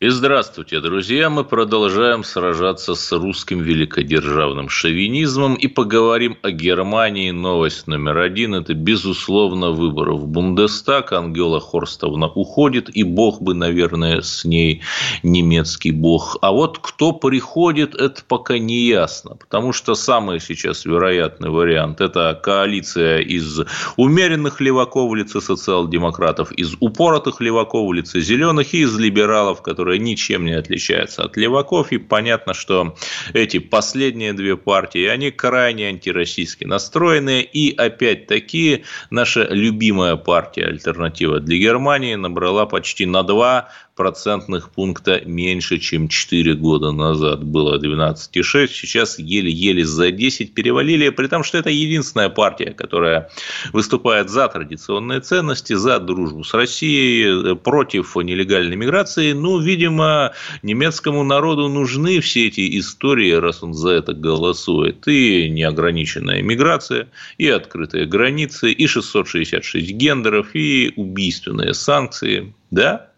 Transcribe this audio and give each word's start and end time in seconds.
И 0.00 0.08
здравствуйте, 0.08 0.80
друзья! 0.80 1.28
Мы 1.28 1.44
продолжаем 1.44 2.24
сражаться 2.24 2.94
с 2.94 3.12
русским 3.12 3.60
великодержавным 3.60 4.70
шовинизмом 4.70 5.56
и 5.56 5.66
поговорим 5.66 6.38
о 6.40 6.50
Германии. 6.52 7.30
Новость 7.32 7.86
номер 7.86 8.16
один– 8.16 8.54
это, 8.54 8.72
безусловно, 8.72 9.72
выборы 9.72 10.14
в 10.14 10.26
Бундестаг. 10.26 11.12
Ангела 11.12 11.60
Хорстовна 11.60 12.28
уходит, 12.28 12.88
и 12.88 13.02
бог 13.02 13.42
бы, 13.42 13.52
наверное, 13.52 14.22
с 14.22 14.46
ней 14.46 14.80
немецкий 15.22 15.90
бог. 15.92 16.38
А 16.40 16.50
вот 16.50 16.78
кто 16.78 17.12
приходит, 17.12 17.94
это 17.94 18.22
пока 18.26 18.58
не 18.58 18.86
ясно, 18.86 19.36
потому 19.36 19.74
что 19.74 19.94
самый 19.94 20.40
сейчас 20.40 20.86
вероятный 20.86 21.50
вариант– 21.50 22.00
это 22.00 22.40
коалиция 22.42 23.18
из 23.18 23.60
умеренных 23.98 24.62
леваков 24.62 25.10
в 25.10 25.14
лице 25.14 25.42
социал-демократов, 25.42 26.52
из 26.52 26.74
упоротых 26.80 27.42
леваков 27.42 27.86
в 27.86 27.92
лице 27.92 28.22
зеленых 28.22 28.72
и 28.72 28.80
из 28.80 28.98
либералов, 28.98 29.60
которые 29.60 29.89
которая 29.90 29.98
ничем 29.98 30.44
не 30.44 30.52
отличается 30.52 31.24
от 31.24 31.36
леваков. 31.36 31.90
И 31.92 31.98
понятно, 31.98 32.54
что 32.54 32.96
эти 33.34 33.58
последние 33.58 34.32
две 34.32 34.56
партии, 34.56 35.06
они 35.06 35.32
крайне 35.32 35.88
антироссийски 35.88 36.64
настроенные. 36.64 37.42
И 37.42 37.74
опять-таки 37.76 38.84
наша 39.10 39.48
любимая 39.50 40.16
партия 40.16 40.66
«Альтернатива 40.66 41.40
для 41.40 41.58
Германии» 41.58 42.14
набрала 42.14 42.66
почти 42.66 43.06
на 43.06 43.22
два 43.22 43.68
процентных 44.00 44.70
пункта 44.70 45.20
меньше, 45.26 45.76
чем 45.76 46.08
4 46.08 46.54
года 46.54 46.90
назад. 46.90 47.44
Было 47.44 47.78
12,6, 47.78 48.68
сейчас 48.68 49.18
еле-еле 49.18 49.84
за 49.84 50.10
10 50.10 50.54
перевалили, 50.54 51.10
при 51.10 51.26
том, 51.26 51.44
что 51.44 51.58
это 51.58 51.68
единственная 51.68 52.30
партия, 52.30 52.72
которая 52.72 53.28
выступает 53.74 54.30
за 54.30 54.48
традиционные 54.48 55.20
ценности, 55.20 55.74
за 55.74 55.98
дружбу 55.98 56.44
с 56.44 56.54
Россией, 56.54 57.56
против 57.56 58.16
нелегальной 58.16 58.74
миграции. 58.74 59.32
Ну, 59.32 59.58
видимо, 59.60 60.32
немецкому 60.62 61.22
народу 61.22 61.68
нужны 61.68 62.20
все 62.20 62.46
эти 62.46 62.78
истории, 62.78 63.32
раз 63.32 63.62
он 63.62 63.74
за 63.74 63.90
это 63.90 64.14
голосует. 64.14 65.06
И 65.08 65.50
неограниченная 65.50 66.40
миграция, 66.40 67.08
и 67.36 67.48
открытые 67.48 68.06
границы, 68.06 68.72
и 68.72 68.86
666 68.86 69.90
гендеров, 69.92 70.54
и 70.54 70.94
убийственные 70.96 71.74
санкции. 71.74 72.54
Да, 72.70 73.09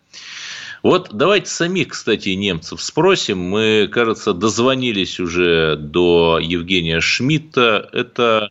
вот 0.83 1.11
давайте 1.13 1.47
самих, 1.47 1.89
кстати, 1.89 2.31
немцев 2.31 2.83
спросим. 2.83 3.39
Мы, 3.39 3.89
кажется, 3.91 4.33
дозвонились 4.33 5.21
уже 5.21 5.77
до 5.77 6.39
Евгения 6.43 7.01
Шмидта. 7.01 7.89
Это 7.93 8.51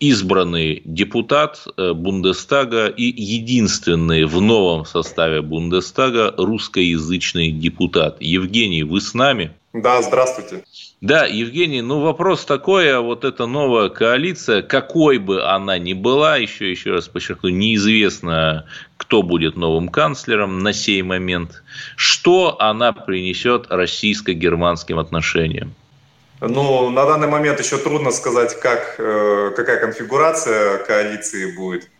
избранный 0.00 0.82
депутат 0.84 1.66
э, 1.76 1.92
Бундестага 1.92 2.88
и 2.88 3.04
единственный 3.04 4.24
в 4.24 4.40
новом 4.40 4.84
составе 4.84 5.40
Бундестага 5.40 6.34
русскоязычный 6.36 7.50
депутат. 7.50 8.20
Евгений, 8.20 8.82
вы 8.82 9.00
с 9.00 9.14
нами? 9.14 9.52
Да, 9.72 10.02
здравствуйте. 10.02 10.64
Да, 11.02 11.26
Евгений, 11.26 11.82
ну 11.82 12.00
вопрос 12.00 12.46
такой, 12.46 12.90
а 12.90 13.02
вот 13.02 13.24
эта 13.24 13.44
новая 13.44 13.90
коалиция, 13.90 14.62
какой 14.62 15.18
бы 15.18 15.44
она 15.44 15.78
ни 15.78 15.92
была, 15.92 16.38
еще, 16.38 16.70
еще 16.70 16.92
раз 16.92 17.06
подчеркну, 17.06 17.50
неизвестно, 17.50 18.64
кто 18.96 19.22
будет 19.22 19.56
новым 19.56 19.90
канцлером 19.90 20.60
на 20.60 20.72
сей 20.72 21.02
момент, 21.02 21.62
что 21.96 22.56
она 22.60 22.94
принесет 22.94 23.66
российско-германским 23.68 24.98
отношениям? 24.98 25.74
Ну, 26.40 26.88
на 26.88 27.04
данный 27.04 27.28
момент 27.28 27.60
еще 27.60 27.76
трудно 27.76 28.10
сказать, 28.10 28.58
как, 28.58 28.94
э, 28.98 29.52
какая 29.54 29.78
конфигурация 29.80 30.78
коалиции 30.78 31.54
будет. 31.54 31.90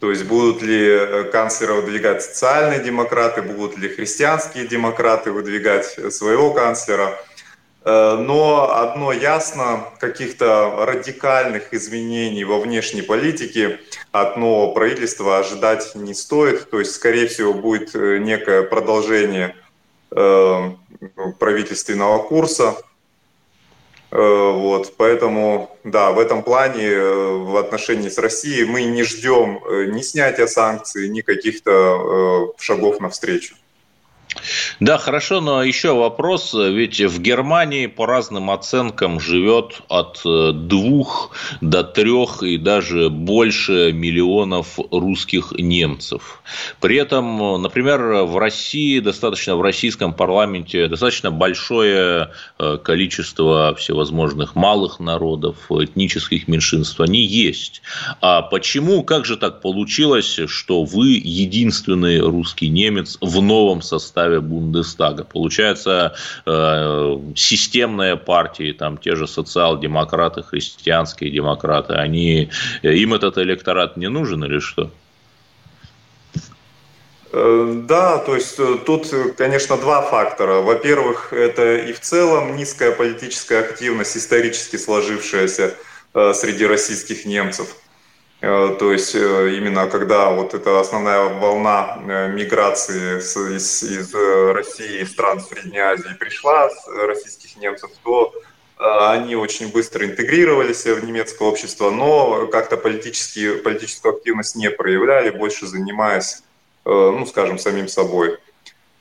То 0.00 0.10
есть 0.10 0.24
будут 0.24 0.62
ли 0.62 0.88
э, 0.88 1.24
канцлера 1.24 1.74
выдвигать 1.74 2.22
социальные 2.22 2.82
демократы, 2.82 3.42
будут 3.42 3.76
ли 3.76 3.90
христианские 3.90 4.66
демократы 4.66 5.32
выдвигать 5.32 5.84
своего 6.14 6.54
канцлера– 6.54 7.14
но 7.84 8.70
одно 8.74 9.12
ясно, 9.12 9.84
каких-то 9.98 10.84
радикальных 10.84 11.72
изменений 11.72 12.44
во 12.44 12.58
внешней 12.58 13.02
политике 13.02 13.80
от 14.12 14.36
нового 14.36 14.74
правительства 14.74 15.38
ожидать 15.38 15.94
не 15.94 16.12
стоит. 16.12 16.70
То 16.70 16.80
есть, 16.80 16.92
скорее 16.92 17.28
всего, 17.28 17.54
будет 17.54 17.94
э, 17.94 18.18
некое 18.18 18.62
продолжение 18.62 19.54
э, 20.10 20.70
правительственного 21.38 22.22
курса. 22.22 22.76
Вот, 24.10 24.94
поэтому, 24.96 25.76
да, 25.84 26.12
в 26.12 26.18
этом 26.18 26.42
плане 26.42 26.98
в 26.98 27.58
отношении 27.58 28.08
с 28.08 28.16
Россией 28.16 28.64
мы 28.64 28.84
не 28.84 29.02
ждем 29.02 29.60
ни 29.94 30.00
снятия 30.00 30.46
санкций, 30.46 31.10
ни 31.10 31.20
каких-то 31.20 32.54
шагов 32.58 33.00
навстречу. 33.00 33.54
Да, 34.80 34.98
хорошо, 34.98 35.40
но 35.40 35.62
еще 35.62 35.94
вопрос. 35.94 36.54
Ведь 36.54 37.00
в 37.00 37.20
Германии 37.20 37.86
по 37.86 38.06
разным 38.06 38.50
оценкам 38.50 39.20
живет 39.20 39.80
от 39.88 40.20
э, 40.24 40.52
двух 40.52 41.32
до 41.60 41.82
трех 41.82 42.42
и 42.42 42.58
даже 42.58 43.08
больше 43.08 43.92
миллионов 43.92 44.78
русских 44.90 45.52
немцев. 45.52 46.42
При 46.80 46.96
этом, 46.96 47.60
например, 47.60 48.24
в 48.24 48.38
России 48.38 49.00
достаточно, 49.00 49.56
в 49.56 49.62
российском 49.62 50.12
парламенте 50.12 50.86
достаточно 50.88 51.30
большое 51.30 52.30
э, 52.58 52.78
количество 52.82 53.74
всевозможных 53.74 54.54
малых 54.54 55.00
народов, 55.00 55.56
этнических 55.70 56.48
меньшинств. 56.48 57.00
Они 57.00 57.24
есть. 57.24 57.82
А 58.20 58.42
почему, 58.42 59.02
как 59.02 59.24
же 59.24 59.36
так 59.36 59.60
получилось, 59.60 60.38
что 60.46 60.84
вы 60.84 61.20
единственный 61.22 62.20
русский 62.20 62.68
немец 62.68 63.18
в 63.20 63.42
новом 63.42 63.82
составе 63.82 64.17
составе 64.18 64.40
Бундестага. 64.40 65.24
Получается, 65.24 66.14
э, 66.46 67.18
системные 67.36 68.16
партии, 68.16 68.72
там 68.72 68.98
те 68.98 69.16
же 69.16 69.26
социал-демократы, 69.26 70.42
христианские 70.42 71.30
демократы, 71.30 71.94
они, 71.94 72.50
э, 72.82 72.94
им 72.94 73.14
этот 73.14 73.38
электорат 73.38 73.96
не 73.96 74.08
нужен 74.08 74.44
или 74.44 74.58
что? 74.58 74.90
Э, 77.32 77.82
да, 77.88 78.18
то 78.18 78.34
есть 78.34 78.58
тут, 78.86 79.06
конечно, 79.36 79.76
два 79.76 80.02
фактора. 80.02 80.62
Во-первых, 80.62 81.32
это 81.32 81.76
и 81.76 81.92
в 81.92 82.00
целом 82.00 82.56
низкая 82.56 82.92
политическая 82.92 83.60
активность, 83.60 84.16
исторически 84.16 84.78
сложившаяся 84.78 85.74
среди 86.32 86.66
российских 86.66 87.26
немцев– 87.26 87.68
Э, 87.78 87.87
то 88.40 88.92
есть 88.92 89.16
э, 89.16 89.56
именно 89.56 89.88
когда 89.88 90.30
вот 90.30 90.54
эта 90.54 90.78
основная 90.78 91.24
волна 91.24 91.98
э, 92.06 92.28
миграции 92.28 93.18
из, 93.18 93.82
из 93.82 94.14
России, 94.54 95.02
из 95.02 95.10
стран 95.10 95.40
Средней 95.40 95.80
Азии 95.80 96.14
пришла, 96.18 96.70
с 96.70 96.86
российских 96.86 97.56
немцев, 97.56 97.90
то 98.04 98.32
они 98.76 99.34
очень 99.34 99.72
быстро 99.72 100.06
интегрировались 100.06 100.84
в 100.84 101.04
немецкое 101.04 101.48
общество, 101.48 101.90
но 101.90 102.46
как-то 102.46 102.76
политическую 102.76 103.60
активность 104.14 104.54
не 104.54 104.70
проявляли, 104.70 105.30
больше 105.30 105.66
занимаясь, 105.66 106.44
ну, 106.84 107.26
скажем, 107.26 107.58
самим 107.58 107.88
собой. 107.88 108.38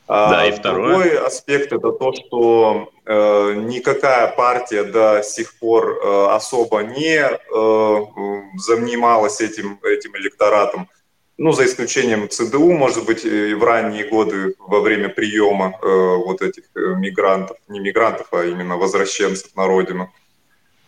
А 0.07 0.31
да, 0.31 0.47
и 0.47 0.51
второе. 0.51 0.93
Другой 0.93 1.17
аспект 1.17 1.73
это 1.73 1.91
то, 1.91 2.13
что 2.13 2.89
э, 3.05 3.53
никакая 3.55 4.27
партия 4.27 4.83
до 4.83 5.21
сих 5.21 5.59
пор 5.59 5.99
э, 6.01 6.27
особо 6.31 6.79
не 6.79 7.19
э, 7.19 8.05
занималась 8.55 9.41
этим, 9.41 9.79
этим 9.83 10.15
электоратом. 10.15 10.87
Ну, 11.37 11.51
за 11.51 11.65
исключением 11.65 12.29
ЦДУ, 12.29 12.71
может 12.71 13.05
быть, 13.05 13.25
и 13.25 13.53
в 13.53 13.63
ранние 13.63 14.05
годы 14.05 14.55
во 14.59 14.79
время 14.79 15.09
приема 15.09 15.77
э, 15.81 16.15
вот 16.25 16.41
этих 16.41 16.63
э, 16.75 16.79
мигрантов, 16.95 17.57
не 17.67 17.79
мигрантов, 17.79 18.27
а 18.31 18.45
именно 18.45 18.77
возвращенцев 18.77 19.55
на 19.55 19.67
родину. 19.67 20.05
Э, 20.05 20.26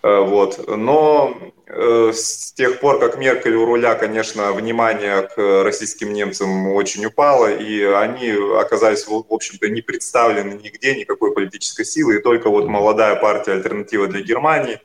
вот. 0.02 0.66
Но 0.68 1.38
э, 1.68 2.12
с 2.14 2.54
тех 2.54 2.80
пор, 2.80 3.00
как 3.00 3.18
Меркель 3.18 3.56
у 3.56 3.66
руля, 3.66 3.96
конечно, 3.96 4.54
внимание 4.54 5.24
к 5.24 5.64
российским 5.64 6.14
немцам 6.14 6.72
очень 6.72 7.06
упало, 7.06 7.52
и 7.52 7.84
они 7.84 8.32
оказались, 8.58 9.06
в 9.08 9.26
общем-то, 9.30 9.68
не 9.68 9.82
представлены 9.82 10.54
нигде, 10.54 10.96
никакой 10.96 11.34
политической 11.34 11.84
силы, 11.84 12.16
и 12.16 12.22
только 12.22 12.50
вот 12.50 12.68
молодая 12.68 13.16
партия 13.18 13.54
«Альтернатива 13.54 14.08
для 14.08 14.22
Германии» 14.22 14.80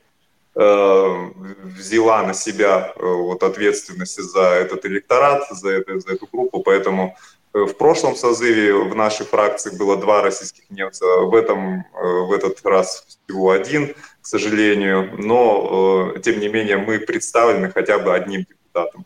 э, 0.55 1.31
взяла 1.63 2.23
на 2.23 2.33
себя 2.33 2.93
вот 2.97 3.41
ответственность 3.43 4.21
за 4.21 4.41
этот 4.41 4.85
электорат, 4.85 5.47
за, 5.49 5.69
это, 5.69 5.99
за 5.99 6.13
эту 6.13 6.27
группу, 6.29 6.61
поэтому 6.61 7.15
в 7.53 7.71
прошлом 7.75 8.17
созыве 8.17 8.73
в 8.73 8.93
нашей 8.95 9.25
фракции 9.25 9.73
было 9.77 9.95
два 9.95 10.21
российских 10.21 10.69
немца, 10.69 11.05
в, 11.05 11.33
этом, 11.33 11.85
в 11.93 12.33
этот 12.33 12.59
раз 12.65 13.05
всего 13.07 13.51
один– 13.51 13.95
к 14.25 14.27
сожалению, 14.27 15.11
но, 15.19 16.13
э, 16.15 16.19
тем 16.19 16.39
не 16.39 16.47
менее, 16.47 16.77
мы 16.77 16.97
представлены 16.97 17.69
хотя 17.69 17.99
бы 17.99 18.11
одним 18.15 18.41
депутатом. 18.41 19.05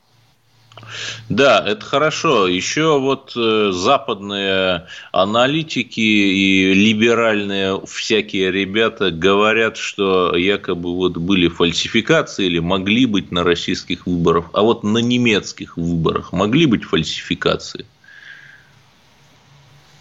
Да, 1.28 1.62
это 1.68 1.86
хорошо. 1.86 2.48
Еще 2.48 2.98
вот 2.98 3.34
э, 3.36 3.72
западные 3.74 4.88
аналитики 5.12 6.00
и 6.00 6.74
либеральные 6.74 7.82
всякие 7.86 8.50
ребята 8.50 9.12
говорят, 9.12 9.76
что 9.76 10.34
якобы 10.38 10.96
вот 10.96 11.18
были 11.18 11.50
фальсификации 11.50 12.46
или 12.46 12.60
могли 12.60 13.06
быть 13.06 13.30
на 13.30 13.44
российских 13.44 14.08
выборах, 14.08 14.46
а 14.54 14.62
вот 14.62 14.84
на 14.84 15.00
немецких 15.00 15.76
выборах 15.76 16.32
могли 16.32 16.66
быть 16.66 16.86
фальсификации. 16.86 17.86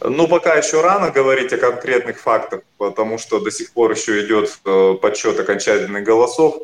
Ну, 0.01 0.29
пока 0.29 0.55
еще 0.55 0.81
рано 0.81 1.11
говорить 1.11 1.53
о 1.53 1.59
конкретных 1.59 2.21
фактах, 2.21 2.61
потому 2.77 3.19
что 3.19 3.41
до 3.41 3.51
сих 3.51 3.73
пор 3.73 3.93
еще 3.93 4.25
идет 4.25 4.59
э, 4.65 4.95
подсчет 5.01 5.41
окончательных 5.41 6.05
голосов. 6.05 6.63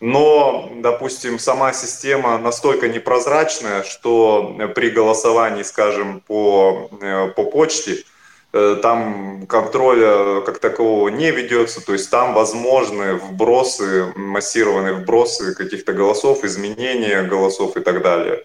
Но, 0.00 0.72
допустим, 0.76 1.38
сама 1.38 1.72
система 1.74 2.38
настолько 2.38 2.88
непрозрачная, 2.88 3.82
что 3.82 4.56
при 4.74 4.90
голосовании, 4.90 5.62
скажем, 5.62 6.20
по, 6.26 6.90
э, 7.00 7.28
по 7.36 7.44
почте, 7.44 8.04
э, 8.54 8.78
там 8.82 9.46
контроля 9.46 10.40
как 10.40 10.58
такового 10.58 11.08
не 11.08 11.30
ведется, 11.30 11.84
то 11.84 11.92
есть 11.92 12.10
там 12.10 12.32
возможны 12.32 13.14
вбросы, 13.14 14.12
массированные 14.16 14.94
вбросы 14.94 15.54
каких-то 15.54 15.92
голосов, 15.92 16.42
изменения 16.42 17.22
голосов 17.22 17.76
и 17.76 17.80
так 17.80 18.02
далее. 18.02 18.44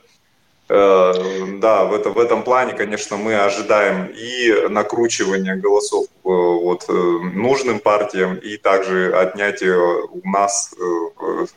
Э, 0.69 1.14
да, 1.60 1.86
в, 1.86 1.94
это, 1.94 2.10
в 2.10 2.19
этом 2.19 2.44
плане, 2.44 2.74
конечно, 2.74 3.16
мы 3.16 3.36
ожидаем 3.36 4.08
и 4.08 4.68
накручивания 4.69 5.56
голосов 5.56 6.08
э, 6.08 6.10
вот, 6.24 6.86
э, 6.90 6.92
нужным 6.92 7.80
партиям, 7.80 8.36
и 8.36 8.58
также 8.58 9.14
отнятие 9.16 9.78
у 9.78 10.22
нас, 10.28 10.74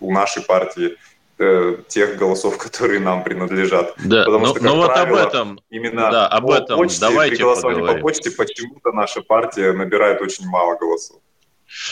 у 0.01 0.13
нашей 0.13 0.43
партии 0.43 0.97
тех 1.89 2.19
голосов, 2.19 2.59
которые 2.65 3.01
нам 3.01 3.25
принадлежат. 3.25 3.95
Да, 4.05 4.25
Потому 4.27 4.47
но, 4.47 4.55
что, 4.55 4.63
но 4.63 4.77
вот 4.77 4.91
об 4.91 5.15
этом, 5.15 5.61
именно 5.71 6.11
да, 6.11 6.29
об 6.29 6.51
этом 6.51 6.79
почте, 6.79 7.01
давайте 7.01 7.37
при 7.37 7.43
голосовании 7.43 7.81
поговорим. 7.81 8.03
по 8.03 8.09
почте 8.09 8.31
почему-то 8.31 8.93
наша 8.93 9.23
партия 9.23 9.73
набирает 9.73 10.21
очень 10.21 10.47
мало 10.47 10.77
голосов. 10.77 11.17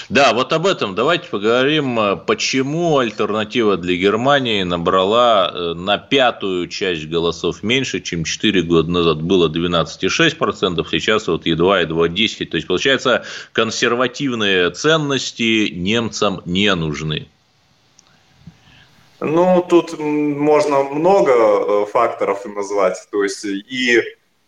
Да, 0.08 0.32
вот 0.32 0.52
об 0.52 0.66
этом 0.66 0.94
давайте 0.94 1.28
поговорим. 1.28 1.98
Э, 1.98 2.16
почему 2.16 2.98
альтернатива 2.98 3.76
для 3.76 3.96
Германии 3.96 4.62
набрала 4.62 5.50
э, 5.52 5.74
на 5.74 5.98
пятую 5.98 6.68
часть 6.68 7.06
голосов 7.06 7.62
меньше, 7.62 8.00
чем 8.00 8.24
4 8.24 8.62
года 8.62 8.90
назад. 8.90 9.22
Было 9.22 9.48
12,6%, 9.48 10.86
сейчас 10.90 11.28
вот 11.28 11.46
едва-едва 11.46 12.08
10%. 12.08 12.46
То 12.46 12.56
есть, 12.56 12.66
получается, 12.66 13.24
консервативные 13.52 14.70
ценности 14.70 15.68
немцам 15.70 16.42
не 16.44 16.74
нужны. 16.74 17.28
Ну, 19.20 19.64
тут 19.68 19.98
можно 19.98 20.84
много 20.84 21.32
э, 21.32 21.86
факторов 21.86 22.44
назвать. 22.46 22.96
То 23.10 23.22
есть, 23.22 23.44
и 23.44 24.02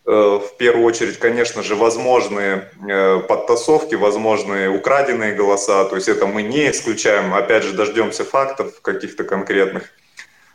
в 0.04 0.56
первую 0.58 0.84
очередь, 0.84 1.18
конечно 1.18 1.62
же, 1.62 1.74
возможные 1.74 2.70
э, 2.88 3.20
подтасовки, 3.20 3.94
возможные 3.94 4.70
украденные 4.70 5.34
голоса. 5.34 5.84
То 5.84 5.96
есть 5.96 6.08
это 6.08 6.26
мы 6.26 6.42
не 6.42 6.70
исключаем. 6.70 7.34
Опять 7.34 7.64
же, 7.64 7.72
дождемся 7.74 8.24
фактов 8.24 8.80
каких-то 8.80 9.24
конкретных. 9.24 9.84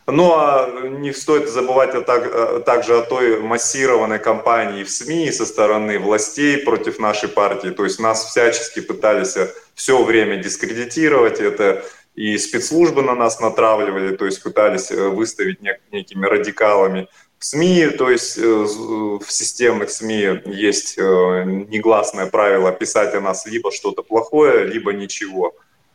Ну 0.07 0.33
а 0.35 0.69
не 0.87 1.13
стоит 1.13 1.49
забывать 1.49 2.05
так, 2.05 2.63
также 2.63 2.97
о 2.97 3.01
той 3.01 3.39
массированной 3.39 4.19
кампании 4.19 4.83
в 4.83 4.89
СМИ 4.91 5.31
со 5.31 5.45
стороны 5.45 5.97
властей 5.97 6.59
против 6.59 6.99
нашей 6.99 7.29
партии. 7.29 7.69
То 7.69 7.85
есть 7.85 7.99
нас 7.99 8.25
всячески 8.25 8.81
пытались 8.81 9.35
все 9.73 10.03
время 10.03 10.37
дискредитировать. 10.37 11.39
Это 11.39 11.83
и 12.15 12.37
спецслужбы 12.37 13.01
на 13.01 13.13
нас 13.13 13.39
натравливали, 13.39 14.15
то 14.15 14.25
есть 14.25 14.41
пытались 14.41 14.89
э, 14.89 15.09
выставить 15.09 15.59
некими 15.91 16.25
радикалами. 16.25 17.09
СМИ, 17.39 17.89
то 17.89 18.09
есть 18.09 18.37
э, 18.37 18.41
в 18.43 19.25
системных 19.27 19.89
СМИ 19.91 20.41
есть 20.45 20.97
э, 20.97 21.43
негласное 21.69 22.25
правило 22.25 22.71
писать 22.71 23.13
о 23.13 23.21
нас 23.21 23.45
либо 23.45 23.71
что-то 23.71 24.03
плохое, 24.03 24.65
либо 24.65 24.93
ничего. 24.93 25.53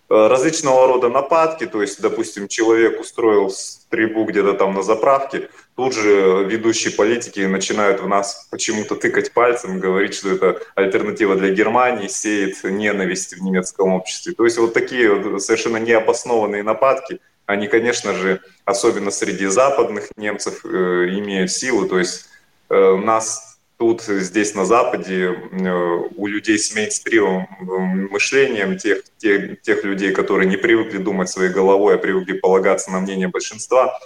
Э, 0.09 0.29
различного 0.29 0.87
рода 0.87 1.09
нападки, 1.09 1.67
то 1.67 1.83
есть, 1.83 2.01
допустим, 2.01 2.47
человек 2.47 3.01
устроил 3.01 3.51
стрельбу 3.51 4.25
где-то 4.25 4.53
там 4.53 4.75
на 4.75 4.83
заправке, 4.83 5.49
тут 5.75 5.95
же 5.95 6.45
ведущие 6.45 6.93
политики 6.93 7.41
начинают 7.41 8.01
в 8.01 8.07
нас 8.07 8.47
почему-то 8.51 8.95
тыкать 8.95 9.33
пальцем, 9.33 9.81
говорить, 9.81 10.15
что 10.15 10.31
это 10.31 10.61
альтернатива 10.75 11.37
для 11.37 11.51
Германии, 11.51 12.09
сеет 12.09 12.63
ненависть 12.63 13.35
в 13.35 13.43
немецком 13.43 13.93
обществе. 13.93 14.35
То 14.35 14.45
есть 14.45 14.59
вот 14.59 14.73
такие 14.75 15.41
совершенно 15.41 15.79
необоснованные 15.79 16.63
нападки– 16.63 17.21
они, 17.51 17.67
конечно 17.67 18.15
же, 18.15 18.41
особенно 18.65 19.11
среди 19.11 19.47
западных 19.47 20.11
немцев, 20.17 20.65
э, 20.65 20.69
имеют 20.69 21.51
силу. 21.51 21.89
То 21.89 21.99
есть 21.99 22.27
э, 22.69 22.97
нас 22.97 23.59
тут, 23.77 24.03
здесь 24.03 24.55
на 24.55 24.65
Западе, 24.65 25.35
э, 25.35 25.69
у 26.17 26.27
людей 26.29 26.59
с 26.59 26.73
мейнстримовым 26.73 28.09
мышлением, 28.13 28.79
тех, 28.79 29.03
тех, 29.19 29.61
тех 29.63 29.83
людей, 29.83 30.13
которые 30.13 30.49
не 30.49 30.57
привыкли 30.57 30.99
думать 30.99 31.29
своей 31.29 31.51
головой, 31.51 31.97
а 31.97 31.99
привыкли 31.99 32.39
полагаться 32.39 32.93
на 32.93 33.01
мнение 33.01 33.29
большинства, 33.29 33.99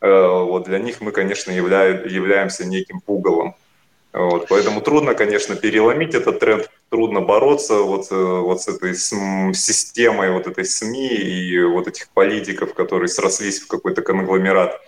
вот 0.00 0.64
для 0.64 0.80
них 0.80 1.00
мы, 1.00 1.12
конечно, 1.12 1.52
являем, 1.52 2.08
являемся 2.08 2.64
неким 2.64 3.00
пугалом. 3.00 3.54
Вот, 4.12 4.46
поэтому 4.48 4.82
трудно, 4.82 5.14
конечно, 5.14 5.56
переломить 5.56 6.14
этот 6.14 6.38
тренд, 6.38 6.70
трудно 6.90 7.22
бороться 7.22 7.76
вот, 7.76 8.08
э, 8.10 8.14
вот 8.14 8.60
с 8.60 8.68
этой 8.68 8.94
системой 8.94 10.32
вот 10.32 10.46
этой 10.46 10.66
СМИ 10.66 11.08
и 11.08 11.62
вот 11.64 11.88
этих 11.88 12.08
политиков, 12.10 12.74
которые 12.74 13.08
срослись 13.08 13.60
в 13.60 13.68
какой-то 13.68 14.02
конгломерат. 14.02 14.78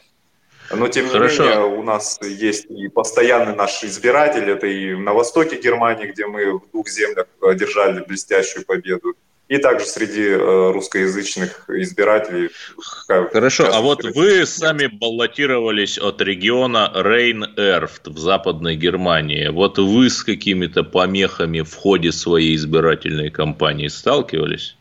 Но, 0.71 0.89
тем 0.89 1.09
Хорошо. 1.09 1.43
не 1.43 1.49
менее, 1.49 1.65
у 1.67 1.83
нас 1.83 2.19
есть 2.23 2.67
и 2.71 2.89
постоянный 2.89 3.55
наш 3.55 3.83
избиратель, 3.85 4.51
это 4.51 4.67
и 4.67 4.95
на 4.95 5.15
востоке 5.15 5.59
Германии, 5.61 6.07
где 6.07 6.27
мы 6.27 6.59
в 6.59 6.71
двух 6.71 6.89
землях 6.89 7.27
одержали 7.41 8.05
блестящую 8.05 8.67
победу, 8.67 9.15
и 9.49 9.59
также 9.59 9.87
среди 9.87 10.29
э, 10.29 10.73
русскоязычных 10.73 11.69
избирателей. 11.69 12.51
Хорошо, 12.79 13.69
а 13.73 13.81
вот 13.81 14.03
вы 14.05 14.47
сами 14.47 14.87
баллотировались 14.87 15.99
от 15.99 16.21
региона 16.23 16.91
Рейн-Эрфт 16.95 18.07
в 18.07 18.19
Западной 18.19 18.77
Германии. 18.77 19.49
Вот 19.49 19.79
вы 19.79 20.09
с 20.09 20.25
какими-то 20.25 20.83
помехами 20.83 21.61
в 21.61 21.75
ходе 21.75 22.11
своей 22.13 22.57
избирательной 22.57 23.31
кампании 23.31 23.89
сталкивались? 23.89 24.77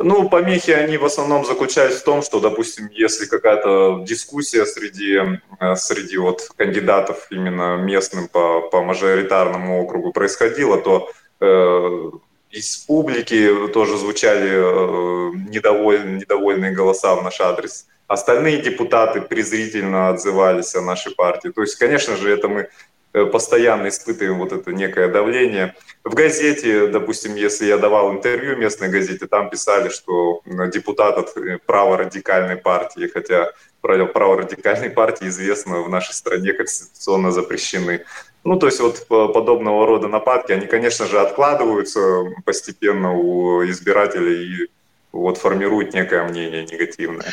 Ну, 0.00 0.28
помехи, 0.28 0.70
они 0.70 0.96
в 0.96 1.04
основном 1.04 1.44
заключаются 1.44 2.00
в 2.00 2.04
том, 2.04 2.22
что, 2.22 2.38
допустим, 2.38 2.88
если 2.92 3.26
какая-то 3.26 4.04
дискуссия 4.06 4.64
среди, 4.64 5.18
э, 5.60 5.74
среди 5.74 6.16
вот 6.16 6.48
кандидатов 6.56 7.26
именно 7.30 7.76
местным 7.76 8.28
по, 8.28 8.62
по 8.70 8.82
мажоритарному 8.82 9.82
округу 9.82 10.12
происходила, 10.12 10.80
то 10.80 11.10
э, 11.40 12.10
из 12.50 12.76
публики 12.78 13.68
тоже 13.72 13.96
звучали 13.98 14.50
э, 14.50 15.30
недовольные, 15.50 16.20
недовольные 16.20 16.72
голоса 16.72 17.14
в 17.14 17.22
наш 17.22 17.40
адрес. 17.40 17.86
Остальные 18.06 18.62
депутаты 18.62 19.20
презрительно 19.20 20.08
отзывались 20.08 20.74
о 20.74 20.80
нашей 20.80 21.14
партии. 21.14 21.48
То 21.48 21.60
есть, 21.60 21.76
конечно 21.76 22.16
же, 22.16 22.30
это 22.30 22.48
мы 22.48 22.68
э, 23.12 23.26
постоянно 23.26 23.88
испытываем 23.88 24.38
вот 24.38 24.52
это 24.52 24.72
некое 24.72 25.08
давление. 25.08 25.74
В 26.04 26.14
газете, 26.14 26.86
допустим, 26.86 27.34
если 27.34 27.66
я 27.66 27.76
давал 27.76 28.12
интервью 28.12 28.56
местной 28.56 28.88
газете, 28.88 29.26
там 29.26 29.50
писали, 29.50 29.90
что 29.90 30.40
депутат 30.72 31.18
от 31.18 31.36
э, 31.36 31.58
праворадикальной 31.66 32.56
партии, 32.56 33.10
хотя 33.12 33.52
праворадикальные 33.82 34.90
партии 35.02 35.28
известно 35.28 35.82
в 35.82 35.90
нашей 35.90 36.14
стране 36.14 36.54
конституционно 36.54 37.30
запрещены. 37.30 38.06
Ну, 38.44 38.58
то 38.58 38.66
есть 38.66 38.80
вот 38.80 39.06
подобного 39.08 39.86
рода 39.86 40.08
нападки, 40.08 40.52
они, 40.52 40.66
конечно 40.66 41.06
же, 41.06 41.20
откладываются 41.20 42.24
постепенно 42.44 43.12
у 43.12 43.64
избирателей 43.64 44.64
и 44.64 44.68
вот 45.12 45.38
формируют 45.38 45.94
некое 45.94 46.26
мнение 46.28 46.64
негативное. 46.64 47.32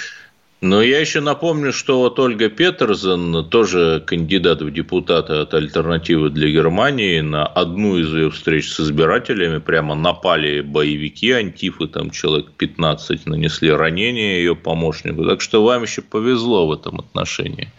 Но 0.61 0.81
я 0.81 0.99
еще 0.99 1.21
напомню, 1.21 1.71
что 1.71 1.99
вот 1.99 2.17
Ольга 2.19 2.49
Петерзен, 2.49 3.47
тоже 3.49 4.03
кандидат 4.05 4.61
в 4.61 4.71
депутаты 4.71 5.33
от 5.33 5.53
«Альтернативы 5.53 6.29
для 6.29 6.49
Германии», 6.49 7.19
на 7.19 7.45
одну 7.45 7.97
из 7.97 8.11
ее 8.11 8.31
встреч 8.31 8.71
с 8.71 8.79
избирателями 8.79 9.59
прямо 9.59 9.95
напали 9.95 10.61
боевики 10.61 11.31
антифы, 11.31 11.87
там 11.87 12.09
человек 12.09 12.51
15 12.57 13.27
нанесли 13.27 13.69
ранения 13.69 14.37
ее 14.37 14.55
помощнику. 14.55 15.25
Так 15.25 15.41
что 15.41 15.63
вам 15.63 15.83
еще 15.83 16.01
повезло 16.01 16.67
в 16.67 16.71
этом 16.71 16.99
отношении. 16.99 17.71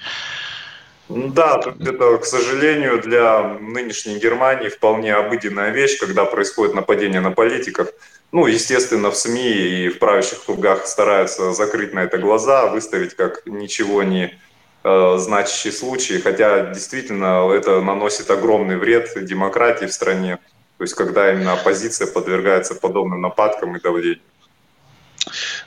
Да, 1.08 1.60
это, 1.80 2.18
к 2.18 2.24
сожалению, 2.24 3.00
для 3.00 3.42
нынешней 3.60 4.18
Германии 4.18 4.68
вполне 4.68 5.14
обыденная 5.14 5.70
вещь, 5.70 5.98
когда 5.98 6.24
происходит 6.24 6.74
нападение 6.74 7.20
на 7.20 7.30
политиков. 7.30 7.88
Ну, 8.32 8.46
естественно, 8.46 9.10
в 9.10 9.16
СМИ 9.16 9.48
и 9.48 9.88
в 9.88 10.00
правящих 10.00 10.44
кругах 10.44 10.86
стараются 10.86 11.52
закрыть 11.52 11.94
на 11.94 12.00
это 12.00 12.18
глаза, 12.18 12.66
выставить 12.66 13.14
как 13.14 13.46
ничего 13.46 14.02
не 14.02 14.36
э, 14.82 15.16
значащий 15.18 15.70
случай, 15.70 16.20
хотя 16.20 16.72
действительно 16.72 17.48
это 17.52 17.80
наносит 17.80 18.28
огромный 18.30 18.76
вред 18.76 19.12
демократии 19.24 19.86
в 19.86 19.92
стране, 19.92 20.38
то 20.76 20.82
есть 20.82 20.94
когда 20.94 21.32
именно 21.32 21.52
оппозиция 21.52 22.08
подвергается 22.08 22.74
подобным 22.74 23.20
нападкам 23.20 23.76
и 23.76 23.80
давлению. 23.80 24.22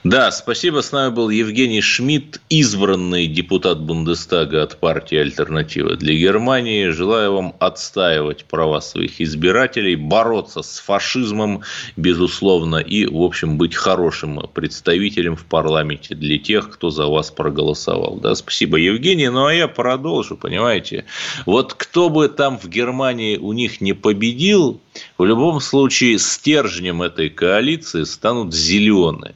Да, 0.04 0.32
спасибо. 0.32 0.82
С 0.82 0.92
нами 0.94 1.14
был 1.14 1.30
Евгений 1.30 1.82
Шмидт, 1.82 2.40
избранный 2.50 3.28
депутат 3.28 3.82
Бундестага 3.82 4.64
от 4.64 4.80
партии 4.80 5.18
«Альтернатива 5.18 5.98
для 5.98 6.14
Германии». 6.14 6.90
Желаю 6.90 7.34
вам 7.34 7.56
отстаивать 7.60 8.46
права 8.46 8.80
своих 8.80 9.20
избирателей, 9.20 9.96
бороться 9.96 10.62
с 10.62 10.80
фашизмом, 10.80 11.64
безусловно, 11.98 12.78
и, 12.78 13.06
в 13.06 13.22
общем, 13.22 13.58
быть 13.58 13.76
хорошим 13.76 14.40
представителем 14.54 15.36
в 15.36 15.46
парламенте 15.46 16.16
для 16.16 16.38
тех, 16.38 16.70
кто 16.70 16.90
за 16.90 17.08
вас 17.08 17.30
проголосовал. 17.30 18.16
Да, 18.22 18.36
спасибо, 18.36 18.78
Евгений. 18.78 19.28
Ну, 19.28 19.46
а 19.46 19.54
я 19.54 19.68
продолжу, 19.68 20.38
понимаете. 20.38 21.06
Вот 21.46 21.74
кто 21.74 22.10
бы 22.10 22.30
там 22.30 22.58
в 22.58 22.70
Германии 22.70 23.38
у 23.38 23.52
них 23.52 23.82
не 23.82 23.92
победил, 23.92 24.80
в 25.18 25.26
любом 25.26 25.60
случае 25.60 26.20
стержнем 26.20 27.02
этой 27.02 27.30
коалиции 27.30 28.04
станут 28.04 28.54
зеленые. 28.54 29.36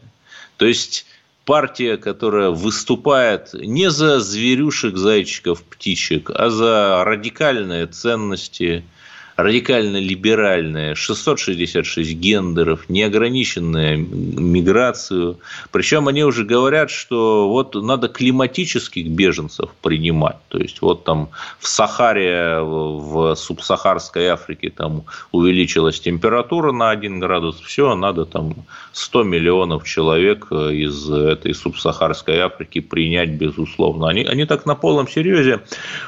То 0.57 0.65
есть 0.65 1.05
партия, 1.45 1.97
которая 1.97 2.49
выступает 2.49 3.53
не 3.53 3.89
за 3.89 4.19
зверюшек, 4.19 4.97
зайчиков, 4.97 5.63
птичек, 5.63 6.29
а 6.33 6.49
за 6.49 7.03
радикальные 7.03 7.87
ценности, 7.87 8.83
радикально-либеральная, 9.35 10.95
666 10.95 12.13
гендеров, 12.13 12.89
неограниченная 12.89 13.97
миграцию. 13.97 15.39
Причем 15.71 16.07
они 16.07 16.23
уже 16.23 16.43
говорят, 16.43 16.89
что 16.89 17.49
вот 17.49 17.75
надо 17.75 18.07
климатических 18.07 19.07
беженцев 19.07 19.69
принимать. 19.81 20.37
То 20.49 20.59
есть, 20.59 20.81
вот 20.81 21.03
там 21.03 21.29
в 21.59 21.67
Сахаре, 21.67 22.59
в 22.61 23.35
субсахарской 23.35 24.27
Африке 24.27 24.69
там 24.69 25.03
увеличилась 25.31 25.99
температура 25.99 26.71
на 26.71 26.91
1 26.91 27.19
градус, 27.19 27.59
все, 27.59 27.95
надо 27.95 28.25
там 28.25 28.53
100 28.91 29.23
миллионов 29.23 29.83
человек 29.85 30.51
из 30.51 31.09
этой 31.09 31.53
субсахарской 31.53 32.39
Африки 32.39 32.81
принять, 32.81 33.31
безусловно. 33.31 34.09
Они, 34.09 34.23
они 34.23 34.45
так 34.45 34.65
на 34.65 34.75
полном 34.75 35.07
серьезе 35.07 35.61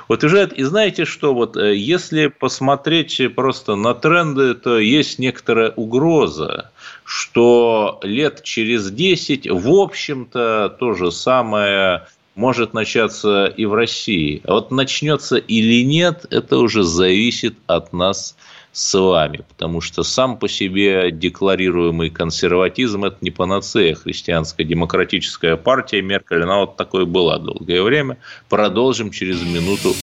утверждают. 0.08 0.54
И 0.54 0.64
знаете 0.64 1.06
что, 1.06 1.34
вот 1.34 1.58
э, 1.58 1.76
если 1.76 2.28
посмотреть 2.28 3.15
посмотреть 3.16 3.36
просто 3.36 3.76
на 3.76 3.94
тренды, 3.94 4.56
то 4.56 4.80
есть 4.80 5.20
некоторая 5.20 5.72
угроза, 5.72 6.72
что 7.04 8.00
лет 8.04 8.44
через 8.44 8.92
10, 8.92 9.50
в 9.50 9.70
общем-то, 9.70 10.76
то 10.80 10.94
же 10.94 11.12
самое 11.12 12.08
может 12.36 12.74
начаться 12.74 13.46
и 13.46 13.66
в 13.66 13.74
России. 13.74 14.42
А 14.44 14.54
вот 14.54 14.72
начнется 14.72 15.38
или 15.38 15.84
нет, 15.84 16.26
это 16.30 16.58
уже 16.58 16.84
зависит 16.84 17.56
от 17.68 17.94
нас 17.94 18.36
с 18.74 19.00
вами, 19.00 19.46
потому 19.48 19.80
что 19.80 20.04
сам 20.04 20.38
по 20.38 20.50
себе 20.50 21.10
декларируемый 21.12 22.10
консерватизм– 22.10 23.06
это 23.06 23.18
не 23.22 23.32
панацея. 23.32 23.96
Христианская 23.96 24.66
демократическая 24.66 25.56
партия 25.56 26.02
Меркель, 26.02 26.44
она 26.44 26.60
вот 26.60 26.76
такой 26.76 27.06
была 27.06 27.38
долгое 27.38 27.82
время. 27.82 28.18
Продолжим 28.50 29.12
через 29.12 29.42
минуту 29.44 29.96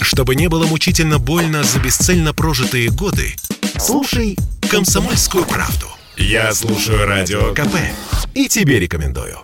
чтобы 0.00 0.34
не 0.34 0.48
было 0.48 0.66
мучительно 0.66 1.18
больно 1.18 1.62
за 1.62 1.78
бесцельно 1.78 2.32
прожитые 2.34 2.90
годы, 2.90 3.34
слушай 3.78 4.36
«Комсомольскую 4.70 5.44
правду». 5.44 5.86
Я 6.16 6.52
слушаю 6.52 7.06
Радио 7.06 7.54
КП 7.54 7.76
и 8.34 8.48
тебе 8.48 8.78
рекомендую. 8.78 9.38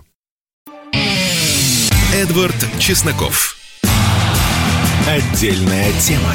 Эдвард 2.14 2.56
Чесноков. 2.78 3.56
Отдельная 5.06 5.92
тема. 6.00 6.34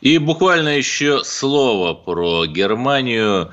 И 0.00 0.18
буквально 0.18 0.70
еще 0.70 1.22
слово 1.24 1.94
про 1.94 2.46
Германию. 2.46 3.50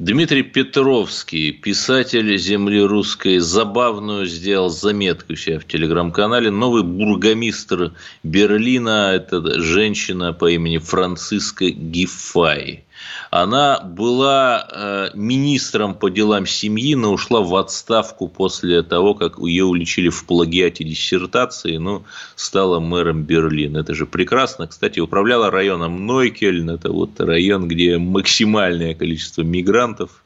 Дмитрий 0.00 0.42
Петровский, 0.42 1.52
писатель 1.52 2.34
земли 2.38 2.80
русской, 2.80 3.36
забавную 3.36 4.24
сделал 4.24 4.70
заметку 4.70 5.36
себя 5.36 5.60
в 5.60 5.66
телеграм-канале. 5.66 6.50
Новый 6.50 6.82
бургомистр 6.82 7.92
Берлина– 8.22 9.12
это 9.14 9.60
женщина 9.60 10.32
по 10.32 10.50
имени 10.50 10.78
Франциска 10.78 11.68
Гифай. 11.68 12.84
Она 13.30 13.78
была 13.78 14.66
э, 14.68 15.10
министром 15.14 15.94
по 15.94 16.10
делам 16.10 16.46
семьи, 16.46 16.96
но 16.96 17.12
ушла 17.12 17.40
в 17.42 17.54
отставку 17.54 18.26
после 18.26 18.82
того, 18.82 19.14
как 19.14 19.38
ее 19.38 19.64
уличили 19.64 20.08
в 20.08 20.24
плагиате 20.24 20.82
диссертации, 20.82 21.76
ну, 21.76 22.02
стала 22.34 22.80
мэром 22.80 23.22
Берлина. 23.22 23.78
Это 23.78 23.94
же 23.94 24.06
прекрасно. 24.06 24.66
Кстати, 24.66 24.98
управляла 24.98 25.48
районом 25.50 26.06
Нойкельн, 26.06 26.70
это 26.70 26.90
вот 26.90 27.20
район, 27.20 27.68
где 27.68 27.98
максимальное 27.98 28.94
количество 28.94 29.42
мигрантов, 29.42 30.24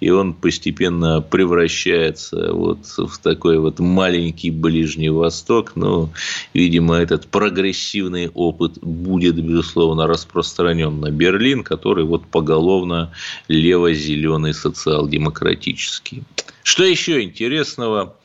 и 0.00 0.10
он 0.10 0.34
постепенно 0.34 1.20
превращается 1.20 2.52
вот 2.52 2.84
в 2.96 3.18
такой 3.18 3.58
вот 3.58 3.78
маленький 3.78 4.50
Ближний 4.50 5.10
Восток. 5.10 5.72
Ну, 5.76 6.10
видимо, 6.52 6.96
этот 6.96 7.28
прогрессивный 7.28 8.28
опыт 8.34 8.78
будет, 8.82 9.36
безусловно, 9.36 10.08
распространен 10.08 10.98
на 10.98 11.12
Берлин, 11.12 11.62
который 11.62 12.04
вот 12.04 12.26
поголовно 12.40 13.12
лево-зеленый 13.48 14.54
социал-демократический. 14.54 16.22
Что 16.62 16.84
еще 16.84 17.22
интересного? 17.22 18.16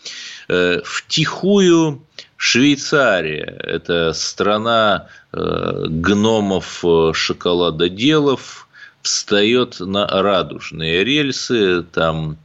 Э, 0.48 0.80
втихую 0.86 2.02
Швейцария– 2.38 3.58
это 3.64 4.14
страна 4.14 5.08
э, 5.34 5.86
гномов 5.90 6.86
э, 6.86 7.12
шоколадоделов, 7.14 8.70
встает 9.02 9.82
на 9.82 10.08
радужные 10.08 11.04
рельсы, 11.04 11.84
там 11.84 12.38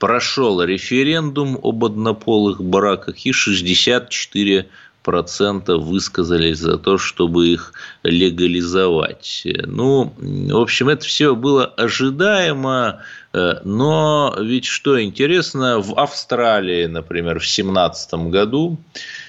прошел 0.00 0.60
референдум 0.60 1.56
об 1.62 1.84
однополых 1.84 2.60
браках, 2.60 3.24
и 3.24 3.30
64 3.30 4.66
процента 5.02 5.76
высказались 5.76 6.58
за 6.58 6.78
то, 6.78 6.98
чтобы 6.98 7.48
их 7.48 7.72
легализовать. 8.02 9.46
Ну, 9.66 10.12
в 10.16 10.56
общем, 10.56 10.88
это 10.88 11.04
все 11.04 11.34
было 11.34 11.66
ожидаемо, 11.66 13.02
э, 13.32 13.54
но 13.64 14.36
ведь 14.40 14.64
что 14.64 15.02
интересно, 15.02 15.80
в 15.80 15.98
Австралии, 15.98 16.86
например, 16.86 17.38
в 17.38 17.42
2017 17.42 18.14
году 18.30 18.78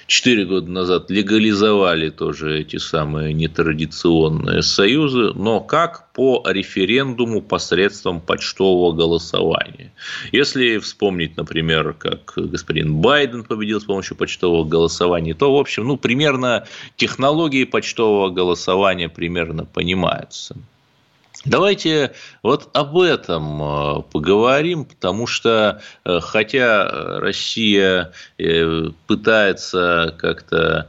4 0.06 0.44
года 0.44 0.70
назад 0.70 1.10
легализовали 1.10 2.10
тоже 2.10 2.60
эти 2.60 2.76
самые 2.76 3.32
нетрадиционные 3.32 4.62
союзы, 4.62 5.32
но 5.34 5.60
как 5.60 6.12
по 6.12 6.42
референдуму 6.46 7.42
посредством 7.42 8.20
почтового 8.20 8.92
голосования. 8.92 9.92
Если 10.32 10.78
вспомнить, 10.78 11.36
например, 11.36 11.94
как 11.94 12.34
господин 12.36 12.96
Байден 12.96 13.44
победил 13.44 13.80
с 13.80 13.84
помощью 13.84 14.16
почтового 14.16 14.64
голосования, 14.64 15.34
то, 15.34 15.54
в 15.54 15.58
общем, 15.58 15.88
ну, 15.88 15.96
примерно 15.96 16.66
технологии 16.96 17.64
почтового 17.64 18.30
голосования 18.30 19.08
примерно 19.08 19.64
понимаются. 19.64 20.56
Давайте 21.44 22.12
вот 22.42 22.70
об 22.72 22.98
этом 22.98 23.62
э, 23.62 24.02
поговорим, 24.10 24.86
потому 24.86 25.26
что 25.26 25.82
э, 26.04 26.20
хотя 26.20 27.18
Россия 27.20 28.12
э, 28.38 28.88
пытается 29.06 30.14
как-то 30.18 30.88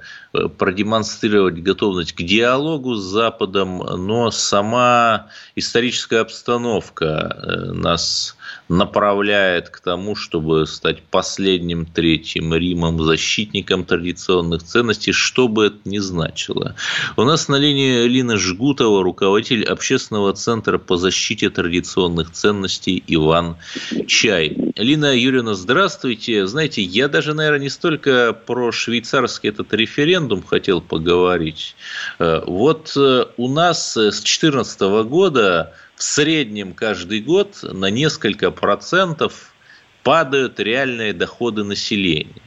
продемонстрировать 0.58 1.62
готовность 1.62 2.13
к 2.13 2.22
диалогу 2.22 2.96
с 2.96 3.04
Западом, 3.04 3.77
но 3.77 4.32
сама 4.32 5.27
историческая 5.56 6.20
обстановка 6.20 7.72
нас 7.74 8.36
направляет 8.68 9.70
к 9.70 9.80
тому, 9.80 10.15
чтобы 10.15 10.65
стать 10.65 11.04
последним 11.04 11.86
третьим 11.86 12.54
Римом, 12.54 13.04
защитником 13.04 13.86
традиционных 13.86 14.63
ценностей, 14.63 15.12
что 15.12 15.48
бы 15.48 15.68
это 15.68 15.77
ни 15.86 16.00
значило. 16.00 16.75
У 17.15 17.24
нас 17.24 17.48
на 17.48 17.58
линии 17.58 18.08
Лина 18.08 18.38
Жгутова, 18.38 19.04
руководитель 19.04 19.63
общественного 19.63 20.34
центра 20.34 20.77
по 20.77 20.98
защите 20.98 21.50
традиционных 21.50 22.32
ценностей 22.32 23.04
Иван 23.08 23.58
Чай. 24.08 24.58
Лина 24.75 25.15
Юрьевна, 25.15 25.54
здравствуйте. 25.54 26.48
Знаете, 26.48 26.82
я 26.82 27.08
даже, 27.08 27.34
наверное, 27.34 27.62
не 27.62 27.70
столько 27.70 28.34
про 28.34 28.72
швейцарский 28.72 29.50
этот 29.50 29.74
референдум 29.74 30.25
хотел 30.44 30.82
поговорить. 30.82 31.75
Э, 32.20 32.41
вот 32.46 32.94
э, 32.96 33.25
у 33.38 33.48
нас 33.48 33.96
с 33.96 34.22
2014 34.22 34.82
года 35.08 35.74
в 35.96 36.03
среднем 36.03 36.74
каждый 36.74 37.22
год 37.22 37.60
на 37.63 37.89
несколько 37.89 38.51
процентов 38.51 39.53
падают 40.03 40.60
реальные 40.60 41.13
доходы 41.13 41.63
населения. 41.63 42.41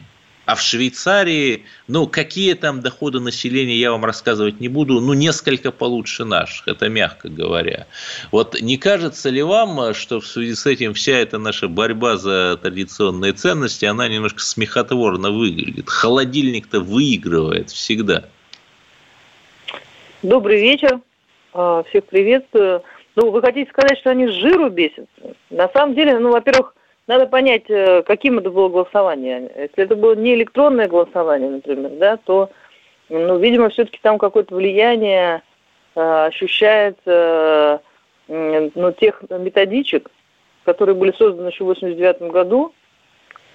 А 0.48 0.54
в 0.54 0.62
Швейцарии, 0.62 1.64
ну, 1.88 2.06
какие 2.06 2.54
там 2.54 2.80
доходы 2.80 3.20
населения, 3.20 3.74
я 3.74 3.92
вам 3.92 4.06
рассказывать 4.06 4.60
не 4.60 4.68
буду, 4.68 4.98
ну, 4.98 5.12
несколько 5.12 5.70
получше 5.70 6.24
наших, 6.24 6.68
это 6.68 6.88
мягко 6.88 7.28
говоря. 7.28 7.86
Вот 8.32 8.58
не 8.58 8.78
кажется 8.78 9.28
ли 9.28 9.42
вам, 9.42 9.92
что 9.92 10.20
в 10.20 10.26
связи 10.26 10.54
с 10.54 10.64
этим 10.64 10.94
вся 10.94 11.18
эта 11.18 11.36
наша 11.36 11.68
борьба 11.68 12.16
за 12.16 12.56
традиционные 12.56 13.34
ценности, 13.34 13.84
она 13.84 14.08
немножко 14.08 14.40
смехотворно 14.40 15.32
выглядит? 15.32 15.90
Холодильник-то 15.90 16.80
выигрывает 16.80 17.68
всегда. 17.68 18.24
Добрый 20.22 20.62
вечер. 20.62 21.00
А, 21.52 21.82
всех 21.90 22.06
приветствую. 22.06 22.82
Ну, 23.16 23.32
вы 23.32 23.42
хотите 23.42 23.70
сказать, 23.70 23.98
что 23.98 24.12
они 24.12 24.28
с 24.28 24.32
жиру 24.32 24.70
бесятся? 24.70 25.34
На 25.50 25.68
самом 25.68 25.94
деле, 25.94 26.18
ну, 26.18 26.30
во-первых, 26.30 26.72
надо 27.08 27.26
понять, 27.26 27.64
э, 27.68 28.02
каким 28.02 28.38
это 28.38 28.50
было 28.50 28.68
голосование. 28.68 29.50
Если 29.56 29.82
это 29.82 29.96
было 29.96 30.14
не 30.14 30.34
электронное 30.34 30.86
голосование, 30.86 31.50
например, 31.50 31.90
да, 31.92 32.18
то, 32.18 32.50
ну, 33.08 33.38
видимо, 33.38 33.70
все-таки 33.70 33.98
там 34.02 34.18
какое-то 34.18 34.54
влияние 34.54 35.42
э, 35.96 36.26
ощущается 36.26 37.82
э, 38.28 38.70
ну, 38.74 38.92
тех 38.92 39.22
методичек, 39.30 40.10
которые 40.64 40.94
были 40.94 41.12
созданы 41.12 41.48
еще 41.48 41.64
в 41.64 41.70
1989 41.70 42.30
году, 42.30 42.74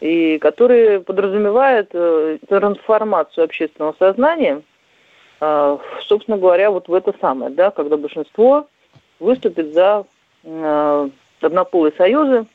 и 0.01 0.39
которые 0.39 0.99
подразумевают 0.99 1.89
э, 1.93 2.39
трансформацию 2.49 3.45
общественного 3.45 3.95
сознания, 3.99 4.63
э, 5.39 5.77
собственно 6.07 6.37
говоря, 6.37 6.71
вот 6.71 6.87
в 6.87 6.93
это 6.93 7.13
самое, 7.21 7.51
да, 7.51 7.69
когда 7.69 7.97
большинство 7.97 8.67
выступит 9.19 9.73
за 9.73 10.05
э, 10.43 11.09
однополые 11.39 11.93
союзы. 11.95 12.47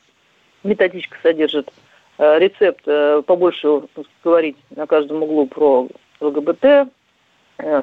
Методичка 0.63 1.17
содержит 1.23 1.71
рецепт 2.17 2.83
побольше 3.25 3.83
говорить 4.23 4.57
на 4.75 4.85
каждом 4.87 5.23
углу 5.23 5.47
про 5.47 5.87
ЛГБТ, 6.19 6.91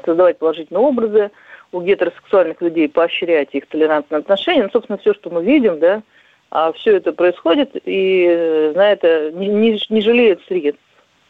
создавать 0.05 0.39
положительные 0.39 0.83
образы 0.83 1.31
у 1.73 1.81
гетеросексуальных 1.81 2.61
людей, 2.61 2.89
поощрять 2.89 3.55
их 3.55 3.67
толерантные 3.67 4.19
отношения. 4.19 4.65
Ну, 4.65 4.71
собственно, 4.71 4.99
все, 4.99 5.15
что 5.15 5.31
мы 5.31 5.45
видим, 5.45 5.79
да, 5.79 6.03
а 6.51 6.73
все 6.73 6.97
это 6.97 7.13
происходит, 7.13 7.71
и 7.85 8.73
на 8.75 8.93
это 8.93 9.33
не, 9.33 9.49
не, 9.49 9.81
не 9.89 10.01
жалеют 10.01 10.43
средств. 10.47 10.83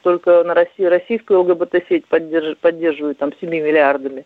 Только 0.02 0.44
на 0.44 0.54
России, 0.54 0.84
российскую 0.84 1.40
ЛГБТ-сеть 1.40 2.06
поддерж, 2.06 2.56
поддерживают 2.58 3.18
там 3.18 3.32
7 3.40 3.50
миллиардами 3.50 4.24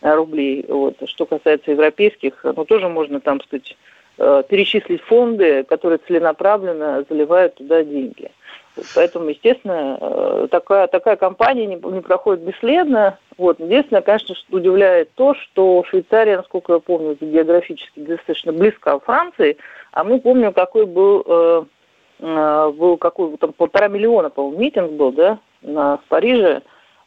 рублей. 0.00 0.64
Вот. 0.66 0.96
Что 1.06 1.26
касается 1.26 1.72
европейских, 1.72 2.40
ну 2.42 2.64
тоже 2.64 2.88
можно 2.88 3.20
там, 3.20 3.40
сказать, 3.42 3.72
э, 3.72 3.76
перечислить 4.48 5.00
фонды, 5.02 5.64
которые 5.64 5.98
целенаправленно 6.06 7.04
заливают 7.08 7.54
туда 7.54 7.82
деньги. 7.82 8.30
Поэтому, 8.94 9.30
естественно, 9.30 9.98
э, 10.00 10.48
такая, 10.50 10.86
такая 10.86 11.16
кампания 11.16 11.66
не, 11.66 11.74
не 11.74 12.00
проходит 12.00 12.42
бесследно. 12.42 13.18
Вот. 13.36 13.58
Единственное, 13.58 14.02
конечно, 14.02 14.34
что 14.34 14.56
удивляет 14.56 15.12
то, 15.14 15.34
что 15.34 15.84
Швейцария, 15.88 16.36
насколько 16.36 16.74
я 16.74 16.78
помню, 16.78 17.16
географически 17.20 18.00
достаточно 18.00 18.52
близка 18.52 18.98
к 18.98 19.04
Франции, 19.04 19.56
а 19.92 20.04
мы 20.04 20.20
помним, 20.20 20.52
какой 20.52 20.86
был, 20.86 21.24
э, 21.26 21.64
э, 22.20 22.72
был 22.76 22.96
какой, 22.96 23.36
там 23.38 23.52
полтора 23.52 23.88
миллиона, 23.88 24.30
по-моему, 24.30 24.58
митинг 24.58 24.92
был, 24.92 25.12
да, 25.12 25.38
на, 25.62 25.98
в 25.98 26.04
Париже 26.08 26.62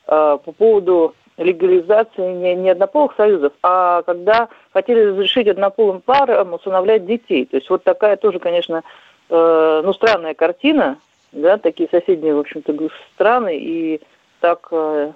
э, 0.07 0.37
по 0.43 0.51
поводу 0.51 1.15
легализации 1.37 2.31
не, 2.33 2.55
не 2.55 2.69
однополых 2.69 3.15
союзов, 3.15 3.53
а 3.63 4.01
когда 4.03 4.49
хотели 4.71 5.05
разрешить 5.05 5.47
однополым 5.47 6.01
парам 6.01 6.53
усыновлять 6.53 7.05
детей. 7.05 7.45
То 7.45 7.57
есть 7.57 7.69
вот 7.69 7.83
такая 7.83 8.17
тоже, 8.17 8.39
конечно, 8.39 8.83
э, 9.29 9.81
ну, 9.83 9.93
странная 9.93 10.33
картина, 10.33 10.97
да, 11.31 11.57
такие 11.57 11.89
соседние, 11.89 12.35
в 12.35 12.39
общем-то, 12.39 12.73
страны 13.13 13.57
и 13.57 14.01
так, 14.39 14.67
э, 14.71 15.11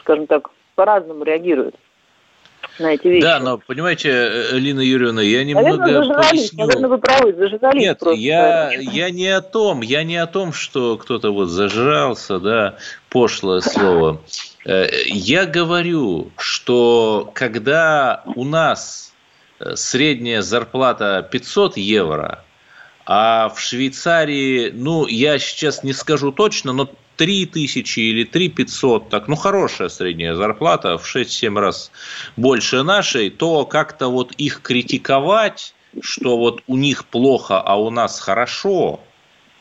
скажем 0.00 0.26
так, 0.26 0.50
по-разному 0.74 1.24
реагируют 1.24 1.74
на 2.78 2.94
эти 2.94 3.08
вещи. 3.08 3.22
Да, 3.22 3.38
но 3.40 3.58
понимаете, 3.58 4.10
э, 4.10 4.58
Лина 4.58 4.80
Юрьевна, 4.80 5.22
я 5.22 5.44
немного 5.44 5.76
наверное, 5.76 6.22
поясню. 6.22 6.66
Наверное, 6.66 6.88
вы 6.88 6.98
правы, 6.98 7.32
зажигались 7.34 7.82
Нет, 7.82 7.98
просто. 7.98 8.20
Я, 8.20 8.72
я 8.72 9.10
не 9.10 9.28
о 9.28 9.40
том, 9.40 9.82
я 9.82 10.02
не 10.02 10.16
о 10.16 10.26
том, 10.26 10.52
что 10.52 10.96
кто-то 10.96 11.32
вот 11.32 11.46
зажрался, 11.46 12.38
да, 12.38 12.76
пошлое 13.08 13.60
слово. 13.60 14.20
Э, 14.64 14.88
я 15.06 15.46
говорю, 15.46 16.30
что 16.36 17.30
когда 17.34 18.22
у 18.34 18.44
нас 18.44 19.12
средняя 19.74 20.42
зарплата 20.42 21.26
500 21.30 21.76
евро, 21.76 22.44
а 23.06 23.48
в 23.48 23.60
Швейцарии, 23.60 24.70
ну, 24.72 25.06
я 25.06 25.38
сейчас 25.38 25.82
не 25.82 25.92
скажу 25.92 26.32
точно, 26.32 26.72
но 26.72 26.90
3 27.20 27.44
тысячи 27.44 28.00
или 28.00 28.24
3 28.24 28.48
500, 28.48 29.10
так, 29.10 29.28
ну, 29.28 29.36
хорошая 29.36 29.90
средняя 29.90 30.34
зарплата, 30.34 30.96
в 30.96 31.04
6-7 31.04 31.60
раз 31.60 31.92
больше 32.38 32.82
нашей, 32.82 33.28
то 33.28 33.66
как-то 33.66 34.08
вот 34.08 34.32
их 34.38 34.62
критиковать, 34.62 35.74
что 36.00 36.38
вот 36.38 36.62
у 36.66 36.78
них 36.78 37.04
плохо, 37.04 37.60
а 37.60 37.78
у 37.78 37.90
нас 37.90 38.20
хорошо, 38.20 39.00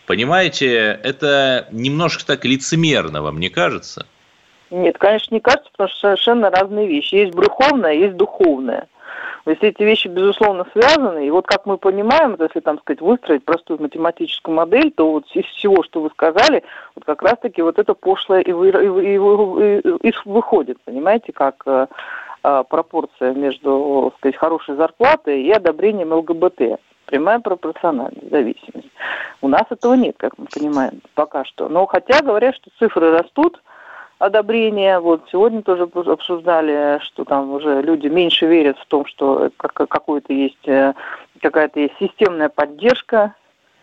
понимаете, 0.07 1.01
это 1.03 1.67
немножко 1.73 2.25
так 2.25 2.45
лицемерно, 2.45 3.21
вам 3.21 3.41
не 3.41 3.49
кажется? 3.49 4.05
Нет, 4.71 4.97
конечно, 4.97 5.35
не 5.35 5.41
кажется, 5.41 5.69
потому 5.71 5.89
что 5.89 5.99
совершенно 5.99 6.49
разные 6.49 6.87
вещи. 6.87 7.15
Есть 7.15 7.35
брюховное, 7.35 7.91
есть 7.91 8.15
духовное. 8.15 8.87
То 9.49 9.53
есть 9.53 9.63
эти 9.63 9.81
вещи, 9.81 10.07
безусловно, 10.07 10.67
связаны. 10.73 11.25
И 11.25 11.31
вот 11.31 11.47
как 11.47 11.65
мы 11.65 11.79
понимаем, 11.79 12.37
если 12.39 12.59
там 12.59 12.77
сказать, 12.77 13.01
выстроить 13.01 13.43
простую 13.43 13.81
математическую 13.81 14.53
модель, 14.53 14.91
то 14.91 15.11
вот 15.11 15.25
из 15.33 15.43
всего, 15.45 15.81
что 15.81 16.01
вы 16.01 16.11
сказали, 16.11 16.63
вот 16.93 17.03
как 17.03 17.23
раз-таки 17.23 17.63
вот 17.63 17.79
это 17.79 17.95
пошлое 17.95 18.41
и, 18.41 18.51
вы, 18.51 18.69
и, 18.69 18.73
и, 18.73 19.79
и, 19.79 20.07
и 20.07 20.13
выходит, 20.25 20.79
понимаете, 20.85 21.31
как 21.31 21.63
э, 21.65 21.87
э, 22.43 22.63
пропорция 22.69 23.33
между 23.33 24.13
сказать, 24.17 24.35
хорошей 24.35 24.75
зарплатой 24.75 25.41
и 25.41 25.49
одобрением 25.49 26.13
ЛГБТ. 26.13 26.79
Прямая 27.07 27.39
пропорциональная 27.39 28.29
зависимость. 28.29 28.91
У 29.41 29.47
нас 29.47 29.63
этого 29.71 29.95
нет, 29.95 30.13
как 30.19 30.37
мы 30.37 30.45
понимаем, 30.45 31.01
пока 31.15 31.43
что. 31.43 31.69
Но 31.69 31.87
хотя 31.87 32.21
говорят, 32.21 32.53
что 32.53 32.69
цифры 32.77 33.17
растут, 33.17 33.59
одобрения. 34.19 34.99
Вот 34.99 35.23
сегодня 35.31 35.63
тоже 35.63 35.83
обсуждали, 35.83 36.99
что 37.05 37.23
там 37.23 37.51
уже 37.51 37.81
люди 37.81 38.07
меньше 38.07 38.45
верят 38.45 38.77
в 38.77 38.85
том, 38.85 39.05
что 39.05 39.49
какой-то 39.57 40.33
есть 40.33 40.67
э, 40.67 40.93
какая-то 41.41 41.79
есть 41.79 41.95
системная 41.99 42.49
поддержка 42.49 43.33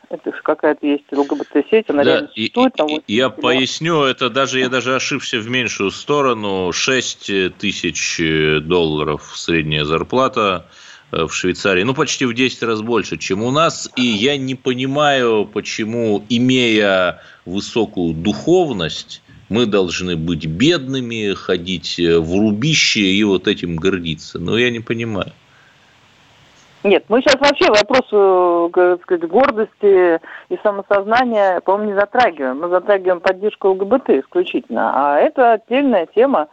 это 0.09 0.31
какая-то 0.31 0.87
есть 0.87 1.05
ЛГБТ-сеть, 1.11 1.91
она 1.91 2.05
да, 2.05 2.11
реально 2.11 2.29
существует. 2.29 2.75
Там 2.75 2.87
и, 2.87 3.01
я 3.09 3.29
поясню, 3.29 4.05
это 4.05 4.31
даже 4.31 4.61
я 4.61 4.69
даже 4.69 4.95
ошибся 4.95 5.39
в 5.39 5.49
меньшую 5.49 5.91
сторону. 5.91 6.71
6 6.71 7.57
тысяч 7.59 8.21
долларов 8.63 9.33
средняя 9.35 9.85
зарплата 9.85 10.67
э, 11.11 11.25
в 11.25 11.35
Швейцарии, 11.35 11.83
ну, 11.83 11.93
почти 11.93 12.25
в 12.25 12.35
10 12.35 12.63
раз 12.63 12.83
больше, 12.83 13.17
чем 13.17 13.43
у 13.43 13.51
нас. 13.51 13.91
И 13.97 14.03
я 14.03 14.37
не 14.37 14.55
понимаю, 14.55 15.45
почему, 15.53 16.25
имея 16.29 17.21
высокую 17.45 18.15
духовность, 18.15 19.23
мы 19.49 19.67
должны 19.67 20.17
быть 20.17 20.47
бедными, 20.47 21.35
ходить 21.35 21.99
э, 21.99 22.19
в 22.19 22.39
рубище 22.39 23.01
и 23.01 23.25
вот 23.25 23.49
этим 23.49 23.77
гордиться. 23.77 24.39
Но 24.39 24.59
я 24.59 24.71
не 24.71 24.81
понимаю. 24.81 25.33
Нет, 26.83 27.05
мы 27.09 27.21
сейчас 27.21 27.37
вообще 27.41 27.69
вопрос 27.69 28.07
э, 28.13 28.97
сказать, 29.03 29.29
гордости 29.29 30.21
и 30.49 30.59
самосознания, 30.63 31.61
по-моему, 31.61 31.93
не 31.93 31.99
затрагиваем. 31.99 32.61
Мы 32.61 32.69
затрагиваем 32.69 33.21
поддержку 33.21 33.69
ЛГБТ 33.71 34.11
исключительно. 34.11 34.93
А 34.95 35.19
это 35.19 35.53
отдельная 35.53 36.07
тема, 36.15 36.49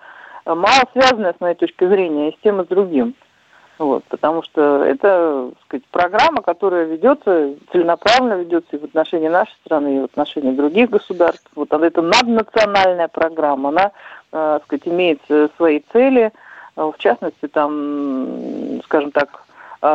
мало 0.45 0.84
связанная, 0.93 1.34
с 1.38 1.41
моей 1.41 1.56
точки 1.56 1.88
зрения, 1.88 2.29
и 2.29 2.36
с 2.36 2.39
тем 2.43 2.62
и 2.62 2.65
с 2.65 2.67
другим. 2.67 3.15
Вот, 3.80 4.04
потому 4.06 4.44
что 4.44 4.84
это 4.84 5.50
так 5.50 5.66
сказать, 5.66 5.86
программа, 5.90 6.42
которая 6.42 6.86
ведется, 6.86 7.56
целенаправленно 7.72 8.42
ведется 8.42 8.76
и 8.76 8.80
в 8.80 8.84
отношении 8.84 9.30
нашей 9.30 9.56
страны, 9.66 9.98
и 9.98 10.02
в 10.02 10.06
отношении 10.06 10.52
других 10.52 10.92
государств. 10.92 11.50
Вот 11.56 11.74
это 11.74 12.02
наднациональная 12.02 13.08
программа, 13.08 13.70
она 13.70 13.86
э, 13.86 13.90
так 14.32 14.64
сказать, 14.66 14.88
имеет 14.88 15.22
свои 15.56 15.82
цели, 15.92 16.32
э, 16.76 16.82
в 16.82 16.96
частности, 17.00 17.48
там, 17.48 18.82
скажем 18.84 19.12
так, 19.12 19.30
э, 19.30 19.53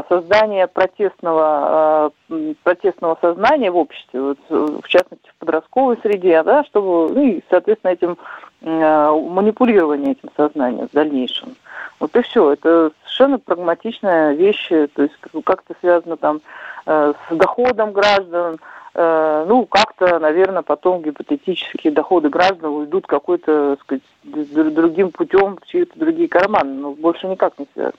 создание 0.08 0.66
протестного, 0.66 2.12
э, 2.30 2.54
протестного 2.62 3.16
сознания 3.20 3.70
в 3.70 3.76
обществе, 3.76 4.20
вот, 4.20 4.38
в 4.48 4.86
частности, 4.88 5.28
в 5.30 5.38
подростковой 5.38 5.98
среде, 6.02 6.42
да, 6.42 6.64
чтобы, 6.64 7.12
ну 7.12 7.22
и, 7.22 7.40
соответственно, 7.48 7.92
этим 7.92 8.18
манипулирование 8.60 10.12
этим 10.12 10.30
сознанием 10.36 10.88
в 10.88 10.92
дальнейшем. 10.92 11.54
Вот 12.00 12.14
и 12.16 12.22
все. 12.22 12.52
Это 12.52 12.90
совершенно 13.02 13.38
прагматичная 13.38 14.32
вещь, 14.34 14.68
то 14.68 15.02
есть 15.02 15.14
как-то 15.44 15.74
связано 15.80 16.16
там 16.16 16.40
э, 16.86 17.12
с 17.30 17.34
доходом 17.34 17.92
граждан, 17.92 18.58
э, 18.94 19.44
ну, 19.48 19.66
как-то, 19.66 20.18
наверное, 20.18 20.62
потом 20.62 21.02
гипотетические 21.02 21.92
доходы 21.92 22.28
граждан 22.28 22.70
уйдут 22.70 23.06
какой-то, 23.06 23.76
сказать, 23.80 24.02
другим 24.24 25.10
путем 25.10 25.56
в 25.56 25.66
чьи-то 25.66 25.98
другие 25.98 26.28
карманы, 26.28 26.74
но 26.74 26.92
больше 26.92 27.26
никак 27.26 27.58
не 27.58 27.66
связано. 27.74 27.98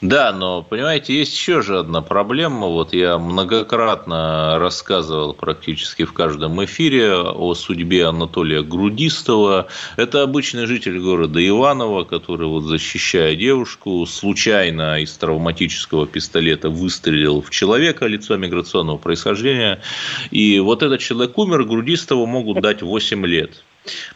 Да, 0.00 0.32
но, 0.32 0.62
понимаете, 0.62 1.16
есть 1.16 1.34
еще 1.34 1.62
же 1.62 1.78
одна 1.78 2.02
проблема. 2.02 2.66
Вот 2.66 2.92
я 2.92 3.18
многократно 3.18 4.58
рассказывал 4.58 5.34
практически 5.34 6.04
в 6.04 6.12
каждом 6.12 6.64
эфире 6.64 7.14
о 7.14 7.54
судьбе 7.54 8.06
Анатолия 8.06 8.62
Грудистова. 8.62 9.68
Это 9.96 10.22
обычный 10.22 10.66
житель 10.66 10.98
города 10.98 11.46
Иваново, 11.46 12.04
который, 12.04 12.48
вот, 12.48 12.64
защищая 12.64 13.36
девушку, 13.36 14.04
случайно 14.06 15.00
из 15.00 15.12
травматического 15.12 16.06
пистолета 16.06 16.68
выстрелил 16.68 17.40
в 17.40 17.50
человека 17.50 18.06
лицо 18.06 18.36
миграционного 18.36 18.98
происхождения. 18.98 19.80
И 20.32 20.58
вот 20.58 20.82
этот 20.82 21.00
человек 21.00 21.38
умер, 21.38 21.64
Грудистову 21.64 22.26
могут 22.26 22.60
дать 22.60 22.82
8 22.82 23.24
лет. 23.26 23.62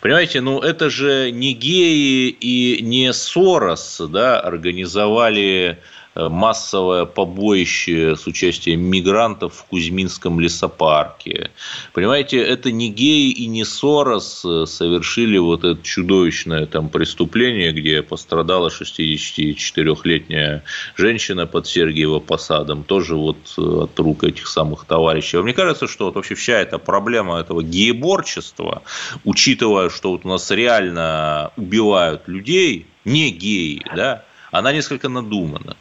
Понимаете, 0.00 0.40
ну 0.40 0.60
это 0.60 0.90
же 0.90 1.30
не 1.30 1.52
геи 1.52 2.28
и 2.28 2.82
не 2.82 3.12
Сорос 3.12 4.00
да, 4.08 4.38
организовали 4.40 5.78
массовое 6.16 7.04
побоище 7.04 8.16
с 8.16 8.26
участием 8.26 8.80
мигрантов 8.80 9.54
в 9.54 9.64
Кузьминском 9.64 10.40
лесопарке. 10.40 11.50
Понимаете, 11.92 12.38
это 12.38 12.70
не 12.72 12.90
геи 12.90 13.30
и 13.30 13.46
не 13.46 13.64
Сорос 13.64 14.44
э, 14.44 14.66
совершили 14.66 15.38
вот 15.38 15.64
это 15.64 15.82
чудовищное 15.82 16.66
там 16.66 16.88
преступление, 16.88 17.72
где 17.72 18.02
пострадала 18.02 18.68
64-летняя 18.68 20.62
женщина 20.96 21.46
под 21.46 21.66
Сергиево 21.66 22.20
посадом, 22.20 22.84
тоже 22.84 23.14
вот 23.14 23.36
э, 23.58 23.60
от 23.60 23.98
рук 23.98 24.24
этих 24.24 24.46
самых 24.48 24.84
товарищей. 24.84 25.38
Мне 25.38 25.52
кажется, 25.52 25.86
что 25.86 26.06
вот 26.06 26.14
вообще 26.16 26.34
вся 26.34 26.58
эта 26.58 26.78
проблема 26.78 27.38
этого 27.38 27.62
гееборчества, 27.62 28.82
учитывая, 29.24 29.90
что 29.90 30.12
вот 30.12 30.24
у 30.24 30.28
нас 30.28 30.50
реально 30.50 31.52
убивают 31.56 32.28
людей, 32.28 32.86
не 33.04 33.30
геи, 33.30 33.82
да, 33.94 34.24
она 34.50 34.72
несколько 34.72 35.08
надумана. 35.08 35.76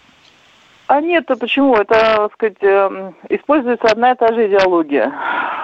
А 0.87 1.01
нет, 1.01 1.29
а 1.31 1.35
почему? 1.35 1.75
Это, 1.75 1.95
так 1.95 2.33
сказать, 2.33 2.57
эм, 2.61 3.15
используется 3.29 3.87
одна 3.87 4.11
и 4.11 4.15
та 4.15 4.33
же 4.33 4.47
идеология. 4.47 5.11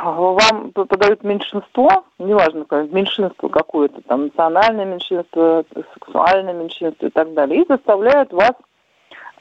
Вам 0.03 0.71
подают 0.71 1.23
меньшинство, 1.23 2.05
неважно, 2.17 2.65
меньшинство 2.91 3.47
какое-то, 3.49 4.01
там, 4.01 4.25
национальное 4.25 4.85
меньшинство, 4.85 5.63
сексуальное 5.93 6.53
меньшинство 6.53 7.07
и 7.07 7.11
так 7.11 7.33
далее, 7.33 7.61
и 7.61 7.67
заставляют 7.67 8.33
вас 8.33 8.53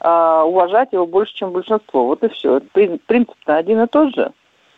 э, 0.01 0.43
уважать 0.45 0.93
его 0.93 1.07
больше, 1.07 1.33
чем 1.33 1.51
большинство. 1.51 2.05
Вот 2.05 2.23
и 2.23 2.29
все. 2.29 2.59
Принцип-то 3.07 3.55
один 3.55 3.81
и 3.81 3.87
тот 3.87 4.13
же. 4.13 4.31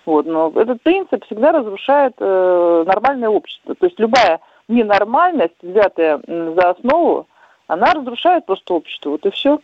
Вот, 0.05 0.25
но 0.25 0.53
этот 0.55 0.81
принцип 0.83 1.25
всегда 1.25 1.51
разрушает 1.51 2.13
э, 2.19 2.83
нормальное 2.87 3.29
общество. 3.29 3.75
То 3.75 3.85
есть 3.87 3.99
любая 3.99 4.39
ненормальность, 4.69 5.55
взятая 5.61 6.21
за 6.25 6.69
основу, 6.69 7.27
она 7.67 7.93
разрушает 7.93 8.45
просто 8.45 8.73
общество. 8.73 9.11
Вот 9.11 9.25
и 9.25 9.31
все. 9.31 9.59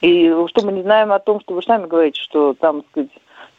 И 0.00 0.32
что 0.48 0.64
мы 0.64 0.72
не 0.72 0.82
знаем 0.82 1.12
о 1.12 1.18
том, 1.18 1.40
что 1.40 1.54
вы 1.54 1.62
сами 1.62 1.86
говорите, 1.86 2.20
что 2.20 2.54
там, 2.54 2.82
так 2.82 2.90
сказать, 2.90 3.10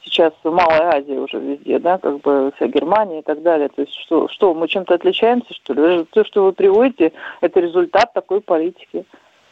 сейчас 0.04 0.34
Малая 0.44 0.96
Азия 0.96 1.20
уже 1.20 1.40
везде, 1.40 1.80
да, 1.80 1.98
как 1.98 2.20
бы 2.22 2.52
вся 2.56 2.68
Германия 2.68 3.20
и 3.20 3.24
так 3.24 3.42
далее. 3.42 3.70
То 3.70 3.82
есть 3.82 3.94
что, 3.96 4.28
что 4.28 4.54
мы 4.54 4.68
чем-то 4.68 4.96
отличаемся, 4.96 5.54
что 5.54 5.74
ли? 5.74 6.06
То, 6.12 6.26
что 6.26 6.46
вы 6.46 6.54
приводите, 6.54 7.14
это 7.42 7.60
результат 7.60 8.14
такой 8.14 8.42
политики. 8.42 9.06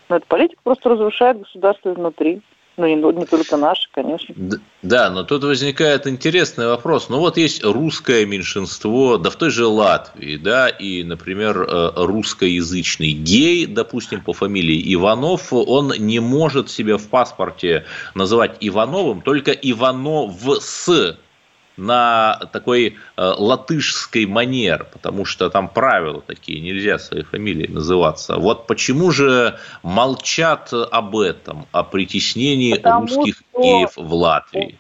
Но 0.10 0.16
эта 0.16 0.26
политика 0.26 0.60
просто 0.64 0.90
разрушает 0.90 1.40
государство 1.40 1.94
изнутри. 1.94 2.42
Ну, 2.80 2.88
не, 2.88 2.96
не 2.96 3.26
только 3.26 3.58
наши, 3.58 3.90
конечно. 3.92 4.34
Да, 4.82 5.10
но 5.10 5.24
тут 5.24 5.44
возникает 5.44 6.08
интересный 6.08 6.68
вопрос. 6.68 7.10
Ну, 7.10 7.20
вот 7.20 7.36
есть 7.36 7.62
русское 7.62 8.26
меньшинство, 8.26 9.18
да 9.18 9.30
в 9.30 9.36
той 9.36 9.50
же 9.50 9.66
Латвии, 9.66 10.38
да, 10.38 10.70
и, 10.70 11.04
например, 11.04 11.62
э, 11.62 11.92
русскоязычный 11.98 13.12
гей, 13.12 13.66
допустим, 13.66 14.22
по 14.22 14.32
фамилии 14.32 14.94
Иванов, 14.94 15.52
он 15.52 15.92
не 15.98 16.22
может 16.22 16.70
себя 16.70 16.98
в 16.98 17.10
паспорте 17.10 17.84
называть 18.16 18.56
Ивановым, 18.62 19.24
только 19.24 19.52
Иванов 19.52 20.38
с 20.62 21.18
на 21.80 22.40
такой 22.52 22.88
э, 22.88 22.94
латышской 23.18 24.26
манер, 24.26 24.86
потому 24.92 25.26
что 25.26 25.50
там 25.50 25.68
правила 25.70 26.22
такие, 26.22 26.62
нельзя 26.62 27.00
своей 27.00 27.24
фамилией 27.24 27.72
называться. 27.72 28.38
Вот 28.38 28.68
почему 28.68 29.12
же 29.12 29.58
молчат 29.82 30.72
об 30.74 31.18
этом, 31.18 31.66
о 31.72 31.84
притеснении 31.84 32.76
потому 32.76 33.08
русских 33.08 33.36
что... 33.36 33.62
геев 33.62 33.92
в 33.96 34.14
Латвии? 34.14 34.78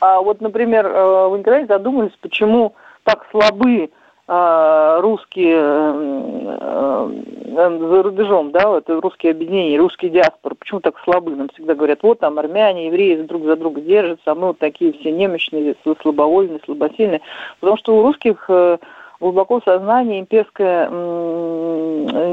А 0.00 0.20
вот, 0.20 0.40
например, 0.40 0.86
э, 0.86 1.28
вы 1.28 1.38
никогда 1.38 1.60
не 1.60 1.66
задумывались, 1.66 2.16
почему 2.20 2.74
так 3.04 3.26
слабы 3.30 3.90
русские 4.28 5.56
э, 5.56 7.10
э, 7.54 7.78
за 7.78 8.02
рубежом, 8.02 8.50
да, 8.50 8.68
вот 8.68 8.88
русские 8.88 9.30
объединения, 9.30 9.78
русские 9.78 10.10
диаспоры, 10.10 10.56
почему 10.56 10.80
так 10.80 10.98
слабы? 11.04 11.36
Нам 11.36 11.48
всегда 11.50 11.76
говорят, 11.76 12.02
вот 12.02 12.18
там 12.18 12.40
армяне, 12.40 12.88
евреи 12.88 13.22
друг 13.22 13.44
за 13.44 13.54
друга 13.54 13.80
держатся, 13.80 14.32
а 14.32 14.34
мы 14.34 14.48
вот 14.48 14.58
такие 14.58 14.92
все 14.94 15.12
немощные, 15.12 15.76
слабовольные, 16.02 16.58
слабосильные. 16.64 17.20
Потому 17.60 17.76
что 17.78 17.96
у 17.96 18.02
русских 18.02 18.46
э, 18.48 18.78
глубоко 19.20 19.60
в 19.60 19.64
сознании 19.64 20.18
имперская 20.18 20.88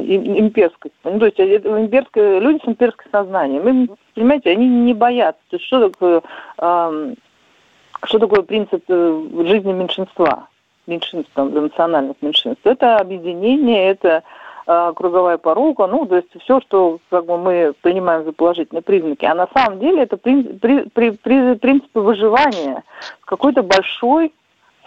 имперскость. 0.03 0.95
Ну, 1.03 1.19
то 1.19 1.25
есть 1.27 1.39
имперское, 1.39 2.39
люди 2.39 2.60
с 2.65 2.67
имперским 2.67 3.06
сознанием. 3.12 3.67
Им, 3.67 3.95
понимаете, 4.15 4.49
они 4.49 4.67
не 4.67 4.95
боятся. 4.95 5.41
То 5.51 5.58
есть 5.58 5.67
что 5.67 5.89
такое, 5.89 6.21
что 6.58 8.19
такое 8.19 8.41
принцип 8.41 8.84
жизни 8.88 9.71
меньшинства? 9.71 10.47
Меньшинств, 10.88 11.32
там, 11.34 11.54
национальных 11.54 12.17
меньшинств. 12.22 12.65
Это 12.65 12.98
объединение, 12.98 13.89
это 13.89 14.24
э, 14.67 14.93
круговая 14.96 15.38
порука, 15.38 15.88
ну, 15.88 16.06
то 16.06 16.17
есть 16.17 16.30
все, 16.41 16.60
что 16.62 17.00
как 17.10 17.26
бы, 17.26 17.38
мы 17.38 17.74
принимаем 17.82 18.26
за 18.26 18.32
положительные 18.32 18.82
признаки. 18.82 19.26
А 19.26 19.36
на 19.36 19.48
самом 19.54 19.80
деле 19.80 20.04
это 20.04 20.17
при, 20.17 20.43
при, 20.43 20.84
при, 20.89 21.12
при, 21.12 21.56
принципы 21.56 22.00
выживания 22.00 22.84
в 23.22 23.26
какой-то 23.26 23.63
большой 23.63 24.34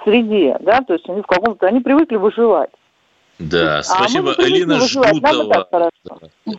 среде, 0.05 0.57
да, 0.61 0.83
то 0.83 0.93
есть 0.95 1.09
они 1.09 1.23
в 1.23 1.27
каком-то, 1.27 1.67
они 1.67 1.81
привыкли 1.81 2.17
выживать. 2.17 2.71
Да, 3.39 3.79
а 3.79 3.83
спасибо. 3.83 4.35
А 4.37 4.43
Элина 4.43 4.81
Жгутова, 4.81 5.91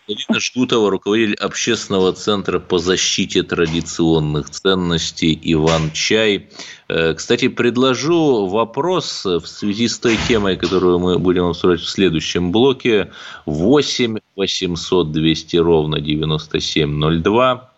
Элина 0.06 0.40
Жгутова, 0.40 0.90
руководитель 0.90 1.34
общественного 1.34 2.12
центра 2.12 2.60
по 2.60 2.78
защите 2.78 3.42
традиционных 3.42 4.50
ценностей 4.50 5.38
Иван 5.42 5.90
Чай. 5.92 6.48
Э, 6.88 7.14
кстати, 7.14 7.48
предложу 7.48 8.46
вопрос 8.46 9.24
в 9.24 9.46
связи 9.46 9.88
с 9.88 9.98
той 9.98 10.18
темой, 10.26 10.56
которую 10.56 10.98
мы 10.98 11.18
будем 11.18 11.44
обсуждать 11.44 11.80
в 11.80 11.88
следующем 11.88 12.50
блоке. 12.50 13.10
8 13.46 14.18
800 14.36 15.12
200 15.12 15.56
ровно 15.56 16.00
9702. 16.00 17.70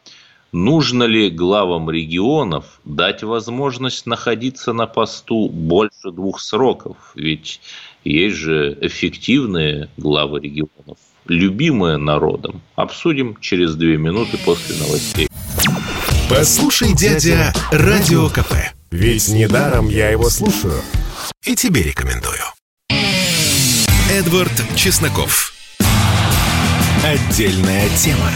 Нужно 0.52 1.04
ли 1.04 1.30
главам 1.30 1.90
регионов 1.90 2.80
дать 2.84 3.22
возможность 3.22 4.06
находиться 4.06 4.72
на 4.72 4.86
посту 4.86 5.48
больше 5.48 6.10
двух 6.10 6.40
сроков? 6.40 6.96
Ведь 7.14 7.60
есть 8.04 8.36
же 8.36 8.76
эффективные 8.80 9.88
главы 9.96 10.40
регионов, 10.40 10.98
любимые 11.26 11.98
народом. 11.98 12.62
Обсудим 12.74 13.36
через 13.40 13.76
две 13.76 13.96
минуты 13.96 14.38
после 14.44 14.76
новостей. 14.76 15.28
Послушай, 16.28 16.94
дядя, 16.96 17.52
Радио 17.70 18.28
КП. 18.28 18.79
Ведь 18.90 19.28
недаром 19.28 19.88
я 19.88 20.10
его 20.10 20.28
слушаю. 20.30 20.80
И 21.44 21.54
тебе 21.54 21.82
рекомендую. 21.84 22.40
Эдвард 24.10 24.50
Чесноков. 24.74 25.52
Отдельная 27.04 27.88
тема. 27.96 28.30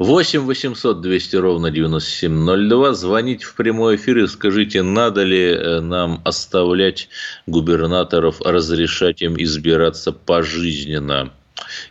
8 0.00 0.40
800 0.40 1.00
200 1.00 1.36
ровно 1.36 1.70
9702. 1.70 2.94
Звоните 2.94 3.46
в 3.46 3.54
прямой 3.54 3.94
эфир 3.94 4.18
и 4.18 4.26
скажите, 4.26 4.82
надо 4.82 5.22
ли 5.22 5.44
э, 5.44 5.80
нам 5.80 6.20
оставлять 6.24 7.08
губернаторов, 7.46 8.40
разрешать 8.40 9.22
им 9.22 9.36
избираться 9.38 10.10
пожизненно. 10.10 11.30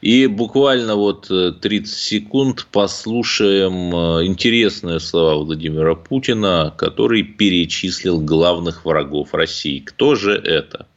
И 0.01 0.27
буквально 0.27 0.95
вот 0.95 1.27
30 1.27 1.61
э, 1.71 1.97
секунд 1.97 2.67
послушаем 2.71 3.95
э, 3.95 4.25
интересные 4.25 4.99
слова 4.99 5.43
Владимира 5.43 5.95
Путина, 5.95 6.73
который 6.77 7.23
перечислил 7.23 8.19
главных 8.19 8.85
врагов 8.85 9.33
России. 9.33 9.79
Кто 9.79 10.15
же 10.15 10.33
это? 10.33 10.87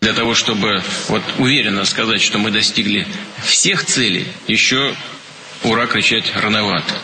Для 0.00 0.12
того, 0.14 0.34
чтобы 0.34 0.82
вот 1.08 1.22
уверенно 1.38 1.84
сказать, 1.84 2.20
что 2.20 2.38
мы 2.38 2.50
достигли 2.50 3.06
всех 3.44 3.84
целей, 3.84 4.26
еще 4.48 4.94
ура 5.62 5.86
кричать 5.86 6.32
рановато. 6.34 6.94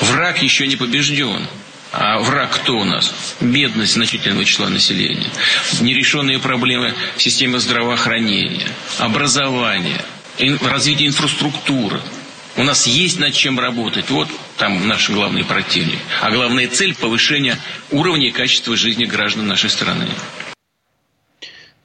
Враг 0.00 0.42
еще 0.42 0.66
не 0.66 0.76
побежден. 0.76 1.46
А 1.92 2.18
враг 2.18 2.50
кто 2.50 2.78
у 2.78 2.84
нас? 2.84 3.36
Бедность 3.40 3.94
значительного 3.94 4.44
числа 4.44 4.68
населения. 4.68 5.30
Нерешенные 5.80 6.38
проблемы 6.38 6.94
в 7.16 7.22
системе 7.22 7.58
здравоохранения, 7.58 8.68
образования, 8.98 10.00
развития 10.62 11.06
инфраструктуры. 11.06 12.00
У 12.56 12.64
нас 12.64 12.86
есть 12.86 13.18
над 13.20 13.34
чем 13.34 13.60
работать. 13.60 14.10
Вот 14.10 14.28
там 14.56 14.88
наш 14.88 15.10
главный 15.10 15.44
противник. 15.44 15.98
А 16.20 16.30
главная 16.30 16.68
цель– 16.68 16.94
повышение 17.00 17.56
уровня 17.92 18.28
и 18.28 18.32
качества 18.32 18.76
жизни 18.76 19.04
граждан 19.04 19.46
нашей 19.46 19.70
страны. 19.70 20.08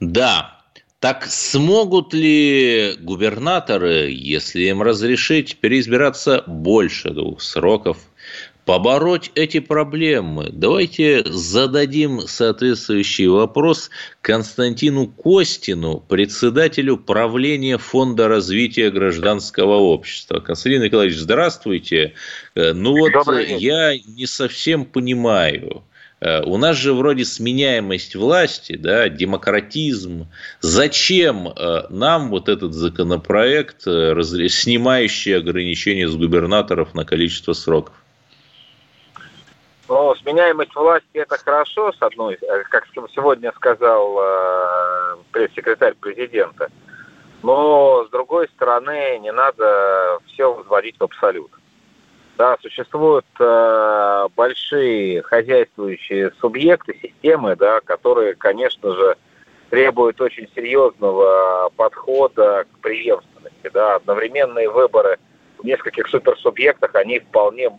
Да, 0.00 0.60
так 0.98 1.26
смогут 1.26 2.12
ли 2.12 2.96
губернаторы, 2.98 4.10
если 4.10 4.64
им 4.64 4.82
разрешить, 4.82 5.58
переизбираться 5.58 6.42
больше 6.46 7.10
двух 7.10 7.42
сроков, 7.42 7.98
побороть 8.64 9.30
эти 9.34 9.60
проблемы? 9.60 10.50
Давайте 10.52 11.24
зададим 11.24 12.20
соответствующий 12.22 13.26
вопрос 13.26 13.90
Константину 14.20 15.06
Костину, 15.06 16.00
председателю 16.00 16.96
правления 16.96 17.78
Фонда 17.78 18.28
развития 18.28 18.90
гражданского 18.90 19.76
общества. 19.76 20.40
Константин 20.40 20.82
Николаевич, 20.82 21.16
здравствуйте. 21.18 22.14
Э, 22.54 22.72
ну 22.72 22.98
вот 22.98 23.12
я 23.58 23.96
не 23.96 24.26
совсем 24.26 24.84
понимаю, 24.84 25.84
Э, 26.24 26.42
у 26.42 26.56
нас 26.56 26.76
же 26.76 26.94
вроде 26.94 27.24
сменяемость 27.24 28.16
власти, 28.16 28.76
да, 28.76 29.08
демократизм. 29.10 30.28
Зачем 30.60 31.48
э, 31.48 31.82
нам 31.90 32.30
вот 32.30 32.48
этот 32.48 32.72
законопроект, 32.72 33.82
снимающий 33.82 35.36
ограничения 35.36 36.08
с 36.08 36.16
губернаторов 36.16 36.94
на 36.94 37.04
количество 37.04 37.52
сроков? 37.52 37.94
Ну, 39.88 40.14
сменяемость 40.14 40.74
власти 40.74 41.06
это 41.12 41.36
хорошо, 41.36 41.92
с 41.92 42.00
одной, 42.00 42.38
как 42.70 42.86
сегодня 43.14 43.52
сказал 43.54 44.18
э, 44.18 45.16
пресс-секретарь 45.30 45.94
президента. 45.94 46.70
Но, 47.42 48.04
с 48.06 48.10
другой 48.10 48.48
стороны, 48.48 49.18
не 49.18 49.30
надо 49.30 50.18
все 50.26 50.54
возводить 50.54 50.98
в 50.98 51.04
абсолют. 51.04 51.50
Да, 52.38 52.56
существуют 52.62 53.26
э, 53.38 54.28
большие 54.34 55.22
хозяйствующие 55.22 56.32
субъекты, 56.40 56.98
системы, 57.00 57.54
да, 57.54 57.80
которые, 57.80 58.34
конечно 58.34 58.94
же, 58.94 59.16
требуют 59.68 60.20
очень 60.20 60.48
серьезного 60.54 61.70
подхода 61.76 62.64
к 62.72 62.78
преемственности. 62.78 63.70
Да. 63.72 63.96
Одновременные 63.96 64.70
выборы 64.70 65.18
в 65.58 65.64
нескольких 65.64 66.08
суперсубъектах, 66.08 66.94
они 66.94 67.20
вполне 67.20 67.70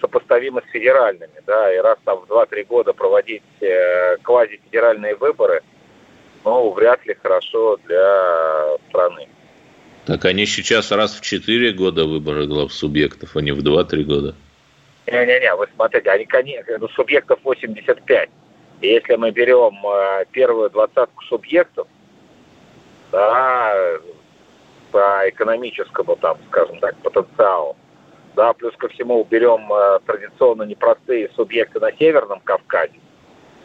сопоставимы 0.00 0.62
с 0.66 0.70
федеральными. 0.70 1.40
Да, 1.46 1.74
и 1.74 1.78
раз 1.78 1.98
там 2.04 2.20
в 2.20 2.30
2-3 2.30 2.64
года 2.64 2.92
проводить 2.92 3.42
э, 3.60 4.16
квазифедеральные 4.22 5.16
выборы– 5.16 5.62
но 6.44 6.70
вряд 6.70 7.04
ли 7.06 7.14
хорошо 7.14 7.76
для 7.86 8.76
страны. 8.88 9.28
Так 10.06 10.24
они 10.24 10.46
сейчас 10.46 10.90
раз 10.90 11.14
в 11.14 11.20
4 11.20 11.72
года 11.72 12.06
выборы 12.06 12.46
глав 12.46 12.72
субъектов, 12.72 13.36
а 13.36 13.40
не 13.40 13.52
в 13.52 13.58
2-3 13.58 14.02
года. 14.04 14.34
Не-не-не, 15.06 15.54
вы 15.54 15.66
смотрите, 15.74 16.10
они, 16.10 16.24
конечно, 16.24 16.78
ну, 16.78 16.88
субъектов 16.88 17.40
85. 17.42 18.30
И 18.80 18.86
если 18.86 19.16
мы 19.16 19.30
берем 19.30 19.74
э, 19.84 20.24
первую 20.32 20.70
двадцатку 20.70 21.22
субъектов, 21.24 21.88
да, 23.10 23.74
по 24.92 25.28
экономическому, 25.28 26.16
там, 26.16 26.38
скажем 26.48 26.78
так, 26.78 26.96
потенциалу, 26.98 27.76
да, 28.34 28.52
плюс 28.52 28.74
ко 28.76 28.88
всему 28.88 29.20
уберем 29.20 29.72
э, 29.72 30.00
традиционно 30.06 30.62
непростые 30.62 31.30
субъекты 31.34 31.80
на 31.80 31.92
Северном 31.92 32.40
Кавказе, 32.40 33.00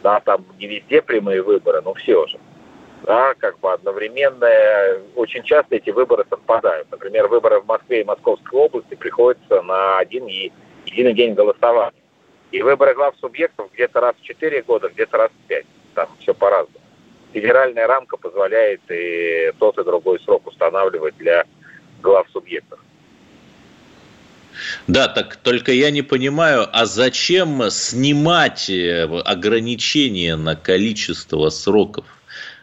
да, 0.02 0.20
там 0.20 0.44
не 0.58 0.66
везде 0.66 1.02
прямые 1.02 1.42
выборы, 1.42 1.80
но 1.82 1.94
все 1.94 2.26
же 2.26 2.38
да, 3.04 3.34
как 3.34 3.58
бы 3.60 3.72
одновременно, 3.72 4.48
очень 5.14 5.42
часто 5.42 5.76
эти 5.76 5.90
выборы 5.90 6.24
совпадают. 6.28 6.90
Например, 6.90 7.28
выборы 7.28 7.60
в 7.60 7.66
Москве 7.66 8.00
и 8.00 8.04
Московской 8.04 8.58
области 8.58 8.94
приходятся 8.94 9.62
на 9.62 9.98
один 9.98 10.26
и 10.26 10.50
единый 10.86 11.12
день 11.12 11.34
голосования. 11.34 12.00
И 12.50 12.62
выборы 12.62 12.94
глав 12.94 13.14
субъектов 13.20 13.70
где-то 13.72 14.00
раз 14.00 14.14
в 14.16 14.22
4 14.22 14.62
года, 14.62 14.88
где-то 14.88 15.18
раз 15.18 15.30
в 15.30 15.48
5. 15.48 15.66
Там 15.94 16.08
все 16.18 16.34
по-разному. 16.34 16.84
Федеральная 17.32 17.86
рамка 17.86 18.16
позволяет 18.16 18.80
и 18.88 19.52
тот, 19.58 19.76
и 19.78 19.84
другой 19.84 20.20
срок 20.20 20.46
устанавливать 20.46 21.16
для 21.18 21.44
глав 22.00 22.26
субъектов. 22.30 22.78
Да, 24.86 25.08
так 25.08 25.36
только 25.36 25.72
я 25.72 25.90
не 25.90 26.02
понимаю, 26.02 26.68
а 26.72 26.86
зачем 26.86 27.70
снимать 27.70 28.68
э, 28.70 29.04
ограничения 29.24 30.36
на 30.36 30.56
количество 30.56 31.48
сроков? 31.48 32.04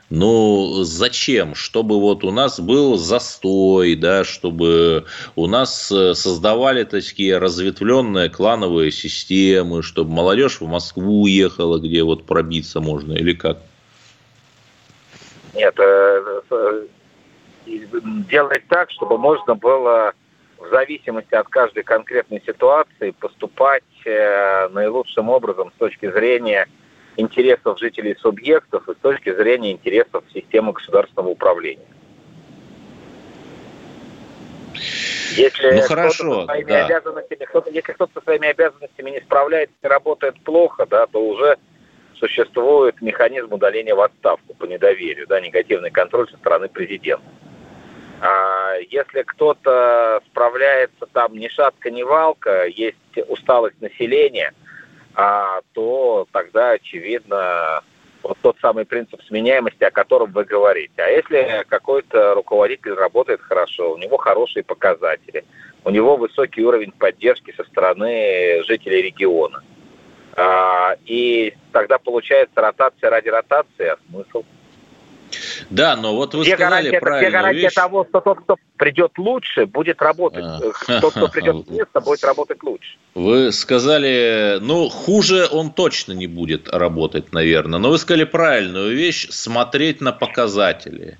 Ну, 0.09 0.83
зачем? 0.83 1.55
Чтобы 1.55 1.97
вот 1.99 2.25
у 2.25 2.31
нас 2.31 2.59
был 2.59 2.97
застой, 2.97 3.95
да, 3.95 4.25
чтобы 4.25 5.05
у 5.37 5.47
нас 5.47 5.89
э, 5.89 6.13
создавали 6.15 6.83
такие 6.83 7.37
разветвленные 7.37 8.29
клановые 8.29 8.91
системы, 8.91 9.81
чтобы 9.83 10.11
молодежь 10.11 10.59
в 10.59 10.67
Москву 10.67 11.27
ехала, 11.27 11.79
где 11.79 12.03
вот 12.03 12.25
пробиться 12.25 12.81
можно, 12.81 13.13
или 13.13 13.31
как? 13.31 13.59
Нет, 15.53 15.79
э, 15.79 16.41
делать 18.29 18.63
так, 18.67 18.91
чтобы 18.91 19.17
можно 19.17 19.55
было 19.55 20.13
в 20.61 20.69
зависимости 20.69 21.33
от 21.33 21.47
каждой 21.47 21.83
конкретной 21.83 22.41
ситуации 22.45 23.11
поступать 23.11 23.83
наилучшим 24.05 25.29
образом 25.29 25.71
с 25.75 25.79
точки 25.79 26.09
зрения 26.11 26.67
интересов 27.17 27.79
жителей 27.79 28.15
субъектов 28.19 28.87
и 28.87 28.93
с 28.93 28.97
точки 28.97 29.33
зрения 29.33 29.71
интересов 29.71 30.23
системы 30.33 30.73
государственного 30.73 31.29
управления. 31.29 31.85
Если 35.35 35.71
ну 35.71 35.81
хорошо, 35.81 36.45
своими 36.45 36.69
да. 36.69 36.85
обязанностями, 36.85 37.45
кто 37.45 37.63
если 37.71 37.93
кто-то 37.93 38.13
со 38.15 38.21
своими 38.21 38.49
обязанностями 38.49 39.11
не 39.11 39.21
справляется 39.21 39.75
и 39.81 39.87
работает 39.87 40.39
плохо, 40.43 40.85
да, 40.85 41.07
то 41.07 41.25
уже 41.25 41.57
существует 42.15 43.01
механизм 43.01 43.53
удаления 43.53 43.95
в 43.95 44.01
отставку 44.01 44.53
по 44.53 44.65
недоверию, 44.65 45.27
да, 45.27 45.39
негативный 45.39 45.89
контроль 45.89 46.29
со 46.29 46.37
стороны 46.37 46.67
президента. 46.67 47.23
А 48.21 48.75
если 48.89 49.23
кто-то 49.23 50.21
справляется 50.27 51.07
там 51.11 51.35
ни 51.35 51.47
шатка, 51.47 51.89
ни 51.89 52.03
валка, 52.03 52.67
есть 52.67 52.97
усталость 53.27 53.81
населения– 53.81 54.53
а, 55.13 55.61
то 55.73 56.27
тогда, 56.31 56.71
очевидно, 56.71 57.81
вот 58.23 58.37
тот 58.41 58.57
самый 58.61 58.85
принцип 58.85 59.21
сменяемости, 59.23 59.83
о 59.83 59.91
котором 59.91 60.31
вы 60.31 60.45
говорите. 60.45 60.93
А 60.97 61.07
если 61.07 61.65
какой-то 61.67 62.33
руководитель 62.33 62.93
работает 62.93 63.41
хорошо, 63.41 63.93
у 63.93 63.97
него 63.97 64.17
хорошие 64.17 64.63
показатели, 64.63 65.43
у 65.83 65.89
него 65.89 66.15
высокий 66.15 66.63
уровень 66.63 66.91
поддержки 66.91 67.53
со 67.55 67.63
стороны 67.65 68.63
жителей 68.67 69.01
региона, 69.01 69.63
а, 70.37 70.95
и 71.05 71.53
тогда 71.71 71.97
получается 71.97 72.61
ротация 72.61 73.09
ради 73.09 73.29
ротации, 73.29 73.87
а 73.87 73.97
смысл– 74.07 74.43
да, 75.69 75.95
но 75.95 76.15
вот 76.15 76.33
вы 76.33 76.43
где 76.43 76.55
сказали 76.55 76.97
правильно. 76.99 77.27
Где 77.27 77.37
гарантия 77.37 77.61
вещь? 77.61 77.73
того, 77.73 78.05
что 78.09 78.21
тот, 78.21 78.39
кто 78.41 78.57
придет 78.77 79.17
лучше, 79.17 79.65
будет 79.65 80.01
работать. 80.01 80.43
А. 80.43 81.01
Тот, 81.01 81.13
кто 81.13 81.27
придет 81.27 81.55
вместо, 81.67 82.01
будет 82.01 82.23
работать 82.23 82.63
лучше. 82.63 82.97
Вы 83.15 83.51
сказали, 83.51 84.57
ну, 84.61 84.89
хуже 84.89 85.47
он 85.51 85.71
точно 85.71 86.13
не 86.13 86.27
будет 86.27 86.69
работать, 86.69 87.31
наверное. 87.33 87.79
Но 87.79 87.89
вы 87.89 87.97
сказали 87.97 88.23
правильную 88.23 88.95
вещь, 88.95 89.27
смотреть 89.29 90.01
на 90.01 90.11
показатели. 90.11 91.17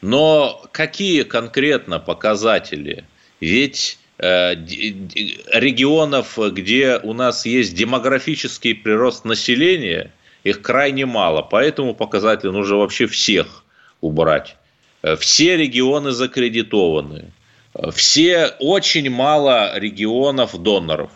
Но 0.00 0.62
какие 0.72 1.22
конкретно 1.22 1.98
показатели? 1.98 3.04
Ведь 3.40 3.98
э, 4.18 4.54
регионов, 4.54 6.38
где 6.38 7.00
у 7.02 7.12
нас 7.12 7.46
есть 7.46 7.74
демографический 7.74 8.74
прирост 8.74 9.24
населения– 9.24 10.12
их 10.44 10.62
крайне 10.62 11.06
мало, 11.06 11.42
поэтому 11.42 11.94
показатель 11.94 12.50
нужно 12.50 12.76
вообще 12.76 13.06
всех 13.06 13.64
убрать. 14.00 14.56
Э, 15.02 15.16
все 15.16 15.56
регионы 15.56 16.10
закредитованы. 16.12 17.32
Э, 17.74 17.90
все, 17.90 18.54
очень 18.58 19.10
мало 19.10 19.78
регионов 19.78 20.60
доноров. 20.60 21.10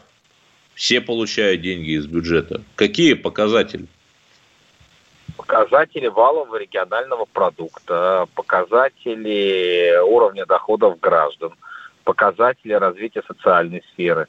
Все 0.75 1.01
получают 1.01 1.61
деньги 1.61 1.92
из 1.92 2.07
бюджета. 2.07 2.62
Какие 2.77 3.14
показатели? 3.14 3.87
Показатели 5.37 6.07
валового 6.07 6.57
регионального 6.57 7.25
продукта, 7.25 8.27
показатели 8.35 9.99
уровня 10.01 10.47
доходов 10.47 10.99
граждан, 11.01 11.53
показатели 12.05 12.73
развития 12.73 13.23
социальной 13.27 13.83
сферы, 13.92 14.29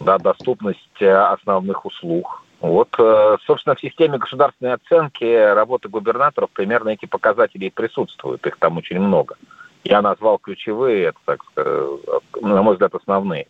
да, 0.00 0.18
доступность 0.18 1.00
э, 1.00 1.10
основных 1.10 1.84
услуг– 1.84 2.41
вот, 2.62 2.94
э, 2.96 3.36
собственно, 3.44 3.74
в 3.74 3.80
системе 3.80 4.18
государственной 4.18 4.74
оценки 4.74 5.24
работы 5.52 5.88
губернаторов 5.88 6.48
примерно 6.50 6.90
эти 6.90 7.06
показатели 7.06 7.66
и 7.66 7.70
присутствуют. 7.70 8.46
Их 8.46 8.56
там 8.56 8.78
очень 8.78 9.00
много. 9.00 9.36
Я 9.82 10.00
назвал 10.00 10.38
ключевые, 10.38 11.06
это, 11.06 11.18
так 11.24 11.44
сказать, 11.44 11.98
на 12.40 12.62
мой 12.62 12.74
взгляд, 12.74 12.94
основные. 12.94 13.48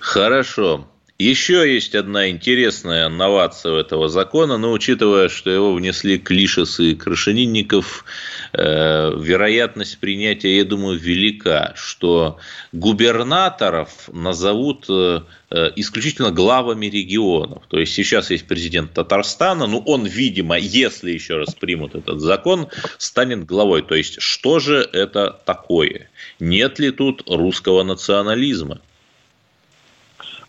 Хорошо. 0.00 0.84
Еще 1.18 1.72
есть 1.72 1.94
одна 1.94 2.30
интересная 2.30 3.08
новация 3.08 3.78
этого 3.78 4.08
закона, 4.08 4.56
но 4.56 4.72
учитывая, 4.72 5.28
что 5.28 5.50
его 5.50 5.74
внесли 5.74 6.18
Клишес 6.18 6.80
и 6.80 6.94
Крашенинников, 6.94 8.04
э, 8.52 9.12
вероятность 9.20 9.98
принятия, 9.98 10.56
я 10.56 10.64
думаю, 10.64 10.98
велика, 10.98 11.74
что 11.76 12.38
губернаторов 12.72 14.08
назовут 14.12 14.86
э, 14.88 15.20
э, 15.50 15.70
исключительно 15.76 16.32
главами 16.32 16.86
регионов. 16.86 17.62
То 17.68 17.78
есть 17.78 17.92
сейчас 17.92 18.30
есть 18.30 18.48
президент 18.48 18.92
Татарстана, 18.94 19.66
но 19.66 19.78
он, 19.78 20.06
видимо, 20.06 20.58
если 20.58 21.12
еще 21.12 21.36
раз 21.36 21.54
примут 21.54 21.94
этот 21.94 22.20
закон, 22.20 22.68
станет 22.96 23.44
главой. 23.44 23.82
То 23.82 23.94
есть 23.94 24.20
что 24.20 24.58
же 24.58 24.88
это 24.92 25.38
такое? 25.44 26.08
Нет 26.40 26.78
ли 26.78 26.90
тут 26.90 27.22
русского 27.28 27.84
национализма? 27.84 28.80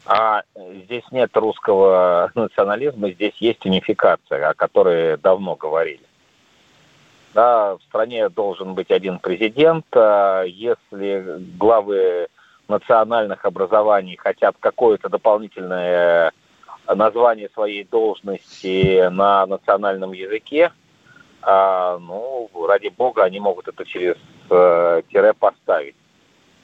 А 0.06 0.44
здесь 0.56 1.06
нет 1.12 1.36
русского 1.36 2.32
национализма, 2.36 3.12
здесь 3.12 3.36
есть 3.40 3.66
унификация, 3.66 4.50
о 4.50 4.54
которой 4.54 5.18
давно 5.18 5.56
говорили. 5.56 6.04
Да, 7.34 7.76
в 7.76 7.82
стране 7.84 8.30
должен 8.30 8.74
быть 8.74 8.92
один 8.92 9.18
президент. 9.20 9.86
А 9.96 10.44
если 10.44 11.40
главы 11.58 12.28
национальных 12.68 13.46
образований 13.46 14.18
хотят 14.18 14.56
какое-то 14.60 15.10
дополнительное 15.10 16.32
название 16.88 17.50
своей 17.54 17.86
должности 17.86 19.08
на 19.10 19.46
национальном 19.46 20.12
языке, 20.12 20.72
а, 21.42 21.98
ну, 21.98 22.50
ради 22.68 22.90
бога, 22.90 23.24
они 23.24 23.40
могут 23.40 23.68
это 23.68 23.86
через 23.86 24.16
э, 24.50 25.02
тире 25.12 25.34
поставить. 25.34 25.96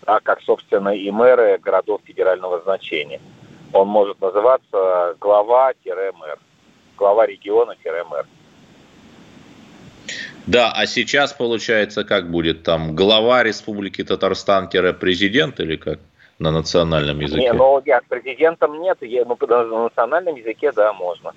Да, 0.05 0.19
как, 0.21 0.41
собственно, 0.41 0.89
и 0.89 1.09
мэры 1.12 1.57
городов 1.57 2.01
федерального 2.05 2.62
значения. 2.62 3.21
Он 3.73 3.88
может 3.88 4.19
называться 4.21 5.15
глава-мэр. 5.19 6.39
Глава 6.97 7.25
региона-мэр. 7.27 8.25
Да, 10.47 10.71
а 10.71 10.88
сейчас 10.88 11.33
получается, 11.33 12.03
как 12.03 12.31
будет 12.31 12.63
там 12.63 12.95
глава 12.95 13.43
Республики 13.43 14.03
Татарстан-президент 14.03 15.59
или 15.59 15.75
как 15.75 15.99
на 16.39 16.51
национальном 16.51 17.19
языке? 17.19 17.41
Не, 17.41 17.53
ну 17.53 17.81
нет, 17.85 18.03
президентом 18.09 18.81
нет, 18.81 18.97
ну 19.01 19.38
на 19.39 19.83
национальном 19.83 20.35
языке, 20.35 20.71
да, 20.71 20.91
можно. 20.93 21.33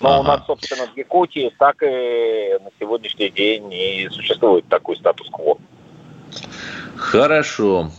Но 0.00 0.14
ага. 0.14 0.20
у 0.20 0.22
нас, 0.24 0.46
собственно, 0.46 0.86
в 0.86 0.96
Якутии 0.96 1.52
так 1.58 1.82
и 1.82 2.58
на 2.60 2.70
сегодняшний 2.78 3.30
день 3.30 3.68
не 3.68 4.08
существует 4.10 4.66
такой 4.68 4.96
статус-кво. 4.96 5.58
Хорошо, 6.96 7.90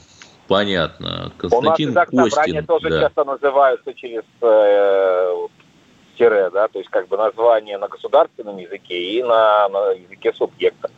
понятно. 0.47 1.32
Константин 1.38 1.89
у 1.89 1.93
нас 1.93 2.06
так 2.06 2.30
собрания 2.32 2.62
тоже 2.62 2.89
да. 2.89 3.02
часто 3.02 3.23
называются 3.23 3.93
через 3.93 4.23
э, 4.41 5.47
тире, 6.17 6.49
да, 6.54 6.67
то 6.67 6.80
есть 6.80 6.89
как 6.89 7.08
бы 7.08 7.17
название 7.17 7.78
на 7.78 7.88
государственном 7.88 8.58
языке 8.58 8.97
и 8.97 9.23
на, 9.23 9.67
на 9.69 9.91
языке 9.91 10.34
субъекта. 10.34 10.89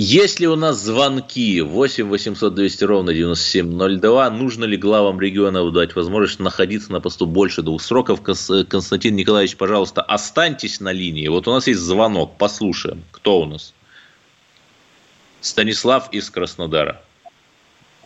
Есть 0.00 0.38
ли 0.38 0.46
у 0.46 0.54
нас 0.54 0.76
звонки 0.76 1.60
8 1.60 2.08
800 2.08 2.54
200 2.54 2.84
ровно 2.84 3.12
9702? 3.12 4.30
Нужно 4.30 4.64
ли 4.64 4.76
главам 4.76 5.20
регионов 5.20 5.72
дать 5.72 5.96
возможность 5.96 6.38
находиться 6.38 6.92
на 6.92 7.00
посту 7.00 7.26
больше 7.26 7.62
двух 7.62 7.82
сроков? 7.82 8.22
Константин 8.22 9.16
Николаевич, 9.16 9.56
пожалуйста, 9.56 10.02
останьтесь 10.02 10.78
на 10.78 10.92
линии. 10.92 11.26
Вот 11.26 11.48
у 11.48 11.50
нас 11.50 11.66
есть 11.66 11.80
звонок, 11.80 12.36
послушаем. 12.38 13.02
Кто 13.10 13.40
у 13.40 13.46
нас? 13.46 13.74
Станислав 15.40 16.08
из 16.12 16.30
Краснодара. 16.30 17.00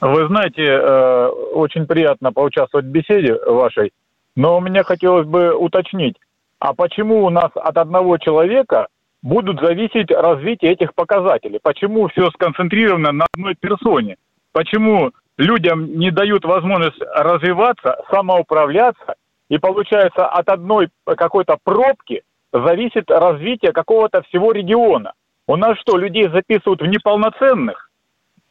Вы 0.01 0.27
знаете, 0.27 0.64
э, 0.64 1.27
очень 1.55 1.87
приятно 1.87 2.33
поучаствовать 2.33 2.87
в 2.87 2.90
беседе 2.90 3.35
вашей, 3.35 3.92
но 4.35 4.59
мне 4.61 4.83
хотелось 4.83 5.27
бы 5.27 5.55
уточнить, 5.55 6.16
а 6.59 6.75
почему 6.75 7.25
у 7.25 7.31
нас 7.31 7.51
от 7.55 7.77
одного 7.77 8.18
человека 8.18 8.88
будут 9.23 9.61
зависеть 9.61 10.11
развитие 10.11 10.73
этих 10.73 10.95
показателей. 10.95 11.61
Почему 11.62 12.09
все 12.09 12.31
сконцентрировано 12.31 13.12
на 13.12 13.27
одной 13.33 13.55
персоне? 13.55 14.16
Почему 14.53 15.12
людям 15.37 15.99
не 15.99 16.11
дают 16.11 16.45
возможность 16.45 17.01
развиваться, 17.01 17.97
самоуправляться, 18.11 19.14
и 19.49 19.59
получается 19.59 20.27
от 20.27 20.49
одной 20.49 20.88
какой-то 21.05 21.59
пробки 21.62 22.23
зависит 22.53 23.11
развитие 23.11 23.73
какого-то 23.73 24.23
всего 24.23 24.53
региона. 24.53 25.12
У 25.46 25.57
нас 25.57 25.78
что, 25.78 25.96
людей 25.96 26.28
записывают 26.28 26.81
в 26.81 26.87
неполноценных? 26.87 27.90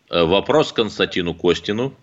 Э, 0.10 0.24
вопрос 0.26 0.74
Константину 0.74 1.34
Костину. 1.34 1.94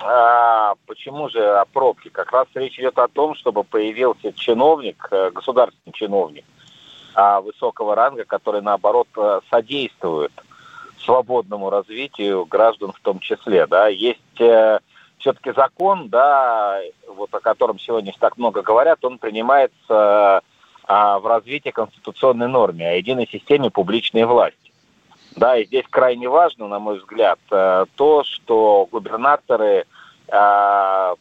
А, 0.00 0.74
почему 0.86 1.28
же 1.28 1.44
о 1.58 1.64
пробке? 1.64 2.10
Как 2.10 2.32
раз 2.32 2.46
речь 2.54 2.78
идет 2.78 2.98
о 2.98 3.08
том, 3.08 3.34
чтобы 3.34 3.64
появился 3.64 4.32
чиновник, 4.32 5.08
э, 5.10 5.30
государственный 5.30 5.92
чиновник, 5.92 6.44
а 7.14 7.40
высокого 7.40 7.94
ранга, 7.94 8.24
который, 8.24 8.62
наоборот, 8.62 9.08
э, 9.16 9.40
содействует 9.50 10.32
свободному 11.04 11.70
развитию 11.70 12.44
граждан 12.46 12.92
в 12.92 13.00
том 13.00 13.20
числе. 13.20 13.66
Да. 13.66 13.86
Есть 13.88 14.40
э, 14.40 14.80
все-таки 15.18 15.52
закон, 15.52 16.08
да, 16.08 16.80
вот 17.06 17.32
о 17.32 17.40
котором 17.40 17.78
сегодня 17.78 18.12
так 18.18 18.36
много 18.38 18.62
говорят, 18.62 19.04
он 19.04 19.18
принимается 19.18 20.42
э, 20.42 20.57
в 20.88 21.26
развитии 21.26 21.68
конституционной 21.68 22.48
норме 22.48 22.88
о 22.88 22.94
единой 22.94 23.28
системе 23.30 23.70
публичной 23.70 24.24
власти. 24.24 24.72
Да, 25.36 25.56
и 25.56 25.66
здесь 25.66 25.84
крайне 25.88 26.28
важно, 26.28 26.66
на 26.66 26.78
мой 26.78 26.98
взгляд, 26.98 27.38
э, 27.50 27.84
то, 27.94 28.24
что 28.24 28.88
губернаторы 28.90 29.84
э, 30.28 31.14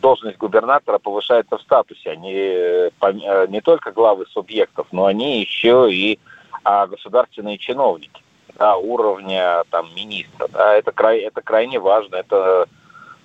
должность 0.00 0.38
губернатора 0.38 0.98
повышается 0.98 1.56
в 1.56 1.62
статусе. 1.62 2.10
Они 2.10 2.32
э, 2.34 2.90
э, 3.00 3.46
не 3.48 3.60
только 3.60 3.92
главы 3.92 4.26
субъектов, 4.26 4.86
но 4.92 5.06
они 5.06 5.40
еще 5.40 5.88
и 5.92 6.18
а, 6.64 6.86
государственные 6.86 7.58
чиновники 7.58 8.22
да, 8.58 8.76
уровня 8.76 9.62
там, 9.70 9.88
министра. 9.94 10.48
Да, 10.48 10.74
это, 10.74 10.92
край, 10.92 11.20
это 11.20 11.40
крайне 11.40 11.78
важно. 11.78 12.16
Это, 12.16 12.66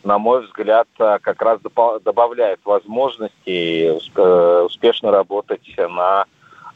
на 0.03 0.17
мой 0.17 0.45
взгляд, 0.45 0.87
как 0.97 1.41
раз 1.41 1.59
добавляет 1.61 2.59
возможности 2.65 3.85
э, 3.87 4.61
успешно 4.61 5.11
работать 5.11 5.61
на 5.77 6.25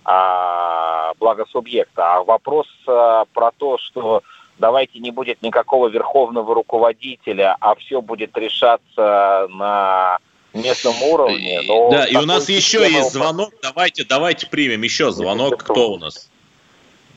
а, 0.10 1.12
благо 1.20 1.46
субъекта. 1.52 2.16
А 2.16 2.24
вопрос 2.24 2.68
а, 2.88 3.26
про 3.34 3.52
то, 3.52 3.78
что 3.78 4.24
давайте 4.58 5.00
не 5.00 5.12
будет 5.12 5.42
никакого 5.42 5.90
верховного 5.90 6.56
руководителя, 6.56 7.58
а 7.60 7.76
все 7.76 8.02
будет 8.02 8.38
решаться 8.38 9.48
на 9.50 10.20
местном 10.54 10.96
уровне. 11.04 11.62
Но 11.68 11.92
да, 11.92 12.06
и 12.06 12.16
у 12.16 12.26
нас 12.26 12.48
еще 12.48 12.90
есть 12.90 13.12
звонок. 13.12 13.54
Давайте, 13.62 14.06
давайте 14.06 14.48
примем 14.48 14.82
еще 14.84 15.12
звонок. 15.12 15.58
Кто 15.64 15.92
у 15.92 15.98
нас? 15.98 16.30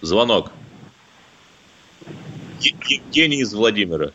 Звонок. 0.00 0.50
Евгений 2.60 3.40
из 3.40 3.54
Владимира. 3.54 4.12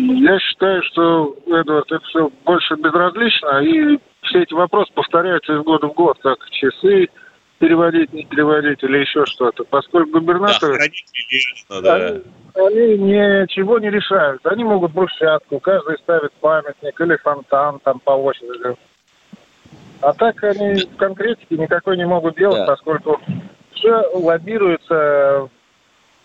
Я 0.00 0.38
считаю, 0.38 0.82
что, 0.84 1.36
Эдвард, 1.46 1.90
это 1.92 2.04
все 2.06 2.30
больше 2.44 2.74
безразлично, 2.76 3.62
и 3.62 3.98
все 4.22 4.42
эти 4.42 4.54
вопросы 4.54 4.92
повторяются 4.94 5.54
из 5.54 5.62
года 5.62 5.88
в 5.88 5.92
год, 5.92 6.18
как 6.22 6.38
часы, 6.50 7.08
переводить, 7.58 8.12
не 8.12 8.24
переводить 8.24 8.82
или 8.82 8.98
еще 8.98 9.24
что-то. 9.26 9.64
Поскольку 9.64 10.12
губернаторы... 10.12 10.78
Да, 11.68 11.80
да. 11.82 11.96
Они, 12.54 12.80
они 12.80 13.02
ничего 13.02 13.78
не 13.78 13.90
решают. 13.90 14.44
Они 14.46 14.64
могут 14.64 14.92
брусчатку, 14.92 15.60
каждый 15.60 15.98
ставит 15.98 16.32
памятник 16.40 16.98
или 17.00 17.16
фонтан 17.16 17.78
там 17.80 18.00
по 18.00 18.12
очереди. 18.12 18.76
А 20.00 20.12
так 20.14 20.42
они 20.42 20.74
в 20.74 20.96
конкретике 20.96 21.56
никакой 21.58 21.98
не 21.98 22.06
могут 22.06 22.36
делать, 22.36 22.60
да. 22.60 22.66
поскольку 22.66 23.20
все 23.74 24.02
лоббируется 24.14 25.50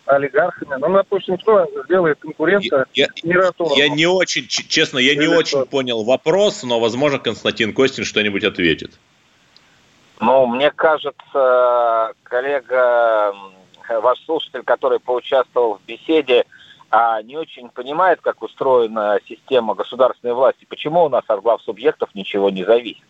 олигархами. 0.06 0.76
Ну, 0.80 0.94
допустим, 0.94 1.38
кто 1.38 1.68
сделает 1.86 2.20
конкурента 2.20 2.86
я, 2.94 3.08
Я 3.24 3.89
не 3.89 4.06
очень, 4.06 4.48
честно, 4.48 5.00
я 5.00 5.15
не 5.15 5.28
очень 5.28 5.65
понял 5.65 6.04
вопрос, 6.04 6.63
но, 6.63 6.80
возможно, 6.80 7.20
Константин 7.20 7.74
Костин 7.74 8.06
что-нибудь 8.06 8.44
ответит. 8.44 8.91
Ну, 10.20 10.46
мне 10.46 10.72
кажется, 10.72 12.13
коллега, 12.24 13.36
ваш 13.89 14.24
слушатель, 14.26 14.63
который 14.63 15.00
поучаствовал 15.00 15.78
в 15.78 15.86
беседе, 15.86 16.46
а, 16.89 17.22
не 17.22 17.36
очень 17.36 17.70
понимает, 17.70 18.22
как 18.22 18.41
устроена 18.41 19.20
система 19.28 19.76
государственной 19.76 20.34
власти. 20.34 20.65
Почему 20.70 21.04
у 21.04 21.10
нас 21.10 21.24
от 21.28 21.41
глав 21.41 21.62
субъектов 21.62 22.13
ничего 22.15 22.50
не 22.50 22.63
зависит? 22.63 23.04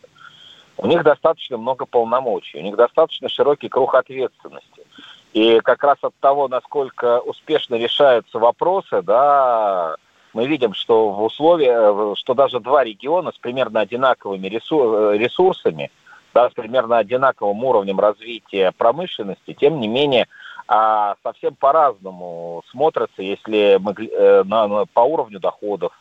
У 0.77 0.87
них 0.87 1.03
достаточно 1.03 1.57
много 1.57 1.85
полномочий, 1.85 2.57
у 2.57 2.61
них 2.61 2.75
достаточно 2.75 3.29
широкий 3.29 3.69
круг 3.69 3.95
ответственности. 3.95 4.84
И 5.35 5.59
как 5.59 5.83
раз 5.83 5.97
от 6.01 6.15
того, 6.21 6.47
насколько 6.47 7.19
успешно 7.19 7.75
решаются 7.75 8.39
вопросы, 8.39 9.03
да, 9.03 9.95
мы 10.33 10.47
видим, 10.47 10.73
что 10.73 11.11
в 11.11 11.21
условиях, 11.23 12.17
что 12.17 12.33
даже 12.33 12.59
два 12.59 12.83
региона 12.83 13.31
с 13.31 13.37
примерно 13.37 13.81
одинаковыми 13.81 14.47
ресурсами– 14.47 15.91
да, 16.35 16.49
с 16.49 16.53
примерно 16.53 16.97
одинаковым 16.97 17.63
уровнем 17.63 17.97
развития 17.97 18.73
промышленности, 18.77 19.53
тем 19.53 19.79
не 19.79 19.87
менее 19.87 20.27
а, 20.67 21.15
совсем 21.23 21.55
по-разному 21.55 22.61
смотрятся, 22.69 23.21
если 23.21 23.79
мы 23.79 23.93
э, 23.93 24.43
на, 24.43 24.67
на, 24.67 24.85
по 24.85 24.99
уровню 24.99 25.39
доходов, 25.39 25.93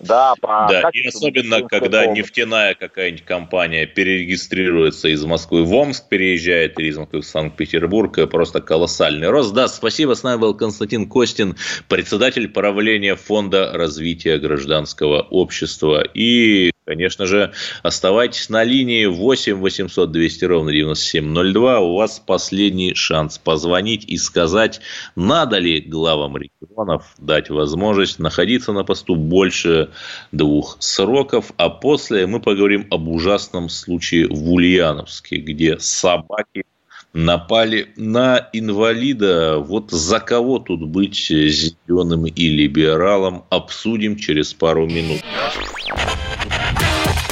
да, 0.00 0.34
по 0.40 0.66
да 0.68 0.90
и 0.92 1.06
особенно, 1.06 1.62
когда 1.62 2.02
помощи. 2.04 2.20
нефтяная 2.20 2.74
какая-нибудь 2.74 3.24
компания 3.24 3.86
перерегистрируется 3.86 5.08
из 5.08 5.24
Москвы 5.24 5.64
в 5.64 5.72
Омск, 5.74 6.08
переезжает 6.08 6.78
из 6.80 6.96
Москвы 6.96 7.20
в 7.20 7.26
Санкт-Петербург, 7.26 8.28
просто 8.30 8.60
колоссальный 8.60 9.28
рост. 9.28 9.52
Да, 9.52 9.68
спасибо. 9.68 10.14
С 10.14 10.22
нами 10.22 10.40
был 10.40 10.54
Константин 10.54 11.08
Костин, 11.08 11.56
председатель 11.88 12.48
правления 12.48 13.14
Фонда 13.14 13.70
развития 13.72 14.38
гражданского 14.38 15.20
общества. 15.20 16.02
И, 16.14 16.72
конечно 16.90 17.24
же, 17.24 17.52
оставайтесь 17.84 18.48
на 18.48 18.64
линии 18.64 19.06
8 19.06 19.54
800 19.54 20.10
200 20.10 20.44
ровно 20.46 20.72
9702. 20.72 21.78
У 21.78 21.94
вас 21.94 22.18
последний 22.18 22.94
шанс 22.96 23.38
позвонить 23.38 24.04
и 24.08 24.16
сказать, 24.16 24.80
надо 25.14 25.58
ли 25.58 25.80
главам 25.80 26.36
регионов 26.36 27.14
дать 27.18 27.48
возможность 27.48 28.18
находиться 28.18 28.72
на 28.72 28.82
посту 28.82 29.14
больше 29.14 29.90
двух 30.32 30.78
сроков, 30.80 31.52
а 31.58 31.70
после 31.70 32.26
мы 32.26 32.40
поговорим 32.40 32.88
об 32.90 33.06
ужасном 33.06 33.68
случае 33.68 34.26
в 34.26 34.50
Ульяновске, 34.50 35.36
где 35.36 35.78
собаки 35.78 36.64
напали 37.12 37.92
на 37.96 38.48
инвалида. 38.52 39.58
Вот 39.58 39.90
за 39.90 40.20
кого 40.20 40.58
тут 40.58 40.86
быть 40.86 41.16
зеленым 41.28 42.26
и 42.26 42.48
либералом, 42.48 43.44
обсудим 43.50 44.16
через 44.16 44.54
пару 44.54 44.86
минут. 44.86 45.20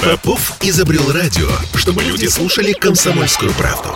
Попов 0.01 0.57
изобрел 0.61 1.11
радио, 1.11 1.49
чтобы 1.75 2.03
люди 2.03 2.25
слушали 2.27 2.73
комсомольскую 2.73 3.51
правду. 3.53 3.89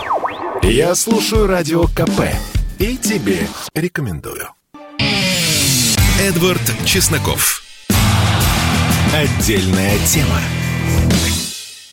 Я 0.62 0.94
слушаю 0.94 1.46
радио 1.46 1.84
КП 1.84 2.34
и 2.78 2.96
тебе 2.96 3.48
рекомендую. 3.74 4.48
Эдвард 6.20 6.62
Чесноков. 6.84 7.62
Отдельная 9.12 9.98
тема. 10.06 10.40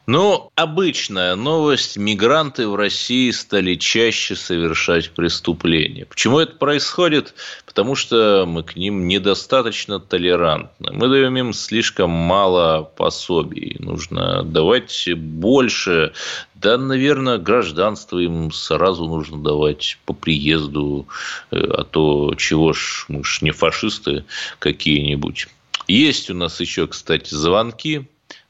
Ну, 0.07 0.51
обычная 0.55 1.35
новость. 1.35 1.95
Мигранты 1.95 2.67
в 2.67 2.75
России 2.75 3.29
стали 3.31 3.75
чаще 3.75 4.35
совершать 4.35 5.11
преступления. 5.11 6.05
Почему 6.05 6.39
это 6.39 6.55
происходит? 6.55 7.35
Потому 7.67 7.95
что 7.95 8.45
мы 8.47 8.63
к 8.63 8.75
ним 8.75 9.07
недостаточно 9.07 9.99
толерантны. 9.99 10.91
Мы 10.91 11.07
даем 11.07 11.37
им 11.37 11.53
слишком 11.53 12.09
мало 12.09 12.91
пособий. 12.97 13.75
Нужно 13.79 14.43
давать 14.43 15.07
больше. 15.15 16.13
Да, 16.55 16.77
наверное, 16.77 17.37
гражданство 17.37 18.17
им 18.17 18.51
сразу 18.51 19.05
нужно 19.05 19.37
давать 19.37 19.99
по 20.05 20.13
приезду. 20.13 21.07
Э, 21.51 21.57
а 21.57 21.83
то 21.83 22.33
чего 22.35 22.73
ж, 22.73 23.05
мы 23.07 23.23
ж 23.23 23.41
не 23.41 23.51
фашисты 23.51 24.25
какие-нибудь. 24.57 25.47
Есть 25.87 26.29
у 26.29 26.33
нас 26.33 26.59
еще, 26.59 26.87
кстати, 26.87 27.33
звонки. 27.33 28.07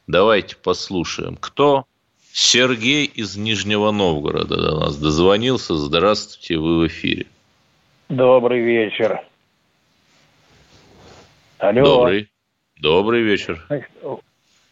Давайте 0.08 0.56
послушаем, 0.56 1.38
кто 1.40 1.86
Сергей 2.34 3.06
из 3.06 3.38
Нижнего 3.38 3.92
Новгорода 3.92 4.56
до 4.58 4.80
нас 4.80 4.98
дозвонился. 4.98 5.76
Здравствуйте, 5.76 6.58
вы 6.58 6.80
в 6.80 6.88
эфире. 6.88 7.28
Добрый 8.10 8.62
вечер. 8.62 9.22
Алло. 11.60 11.84
Добрый. 11.84 12.30
Добрый 12.80 13.22
вечер. 13.22 13.66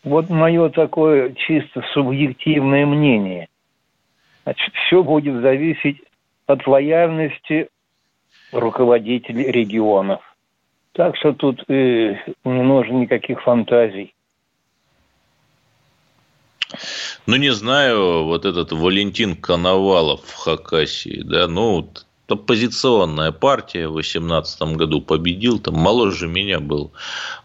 Вот 0.04 0.30
мое 0.30 0.70
такое 0.70 1.34
чисто 1.34 1.84
субъективное 1.94 2.86
мнение. 2.86 3.48
Значит, 4.44 4.74
все 4.74 5.04
будет 5.04 5.42
зависеть 5.42 6.02
от 6.48 6.66
лояльности 6.66 7.70
руководителей 8.52 9.52
регионов. 9.52 10.22
Так 10.94 11.16
что 11.18 11.34
тут 11.34 11.64
э, 11.70 12.16
не 12.44 12.64
нужно 12.64 12.94
никаких 12.94 13.42
фантазий. 13.44 14.14
Ну, 17.26 17.36
не 17.36 17.54
знаю, 17.54 18.26
вот 18.26 18.46
этот 18.46 18.72
Валентин 18.72 19.36
Коновалов 19.36 20.22
в 20.26 20.36
Хакасии, 20.36 21.22
да, 21.24 21.48
ну, 21.48 21.92
оппозиционная 22.32 23.32
партия 23.32 23.88
в 23.88 23.94
2018 23.94 24.62
году 24.76 25.02
победил, 25.02 25.60
там 25.60 25.76
моложе 25.76 26.28
меня 26.28 26.60
был. 26.60 26.92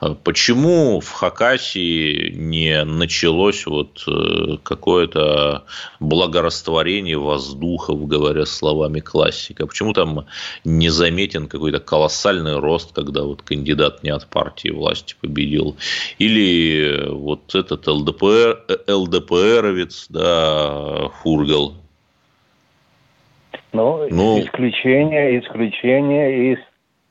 А 0.01 0.15
почему 0.15 1.01
в 1.01 1.11
Хакасии 1.11 2.33
не 2.35 2.85
началось 2.85 3.67
вот 3.67 4.05
э, 4.07 4.59
какое-то 4.63 5.65
благорастворение 6.01 7.19
воздухов, 7.19 8.07
говоря 8.07 8.47
словами 8.47 9.01
классика? 9.01 9.67
Почему 9.67 9.93
там 9.93 10.27
не 10.65 10.91
заметен 10.91 11.49
какой-то 11.49 11.81
колоссальный 11.81 12.59
рост, 12.59 12.93
когда 12.93 13.23
вот 13.23 13.43
кандидат 13.43 14.03
не 14.03 14.11
от 14.11 14.27
партии 14.27 14.71
власти 14.71 15.17
победил? 15.21 15.77
Или 16.19 17.09
вот 17.09 17.55
этот 17.55 17.87
ЛДПР, 17.87 18.65
э, 18.69 18.93
ЛДПРовец, 18.93 20.07
да, 20.09 21.09
Фургал, 21.23 21.84
ну, 23.75 24.07
ну, 24.09 24.41
исключение, 24.41 25.41
исключение 25.41 26.53
из 26.53 26.59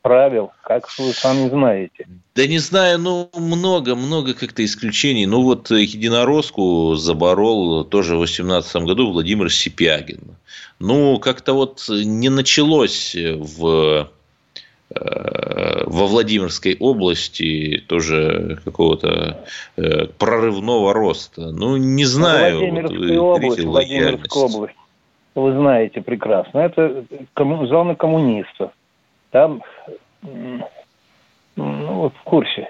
правил, 0.01 0.51
как 0.63 0.87
вы 0.97 1.11
сами 1.11 1.49
знаете. 1.49 2.07
Да 2.35 2.47
не 2.47 2.59
знаю, 2.59 2.99
ну, 2.99 3.29
много, 3.35 3.95
много 3.95 4.33
как-то 4.33 4.63
исключений. 4.63 5.25
Ну, 5.25 5.43
вот 5.43 5.71
единороску 5.71 6.95
заборол 6.95 7.83
тоже 7.83 8.15
в 8.15 8.19
2018 8.19 8.83
году 8.83 9.11
Владимир 9.11 9.51
Сипягин. 9.51 10.37
Ну, 10.79 11.19
как-то 11.19 11.53
вот 11.53 11.85
не 11.89 12.29
началось 12.29 13.15
в 13.15 14.09
э, 14.89 15.83
во 15.85 16.07
Владимирской 16.07 16.75
области 16.79 17.83
тоже 17.87 18.59
какого-то 18.63 19.45
э, 19.77 20.05
прорывного 20.17 20.93
роста. 20.93 21.51
Ну, 21.51 21.77
не 21.77 22.05
знаю. 22.05 22.59
Владимирская 22.59 23.19
вот, 23.19 23.37
область, 23.37 23.63
Владимирская 23.63 24.43
область 24.43 24.75
вы 25.35 25.53
знаете 25.53 26.01
прекрасно, 26.01 26.59
это 26.59 27.05
комму, 27.33 27.65
зона 27.67 27.95
коммунистов. 27.95 28.71
Там, 29.31 29.63
ну, 30.21 30.63
вот 31.55 32.13
в 32.15 32.23
курсе. 32.23 32.69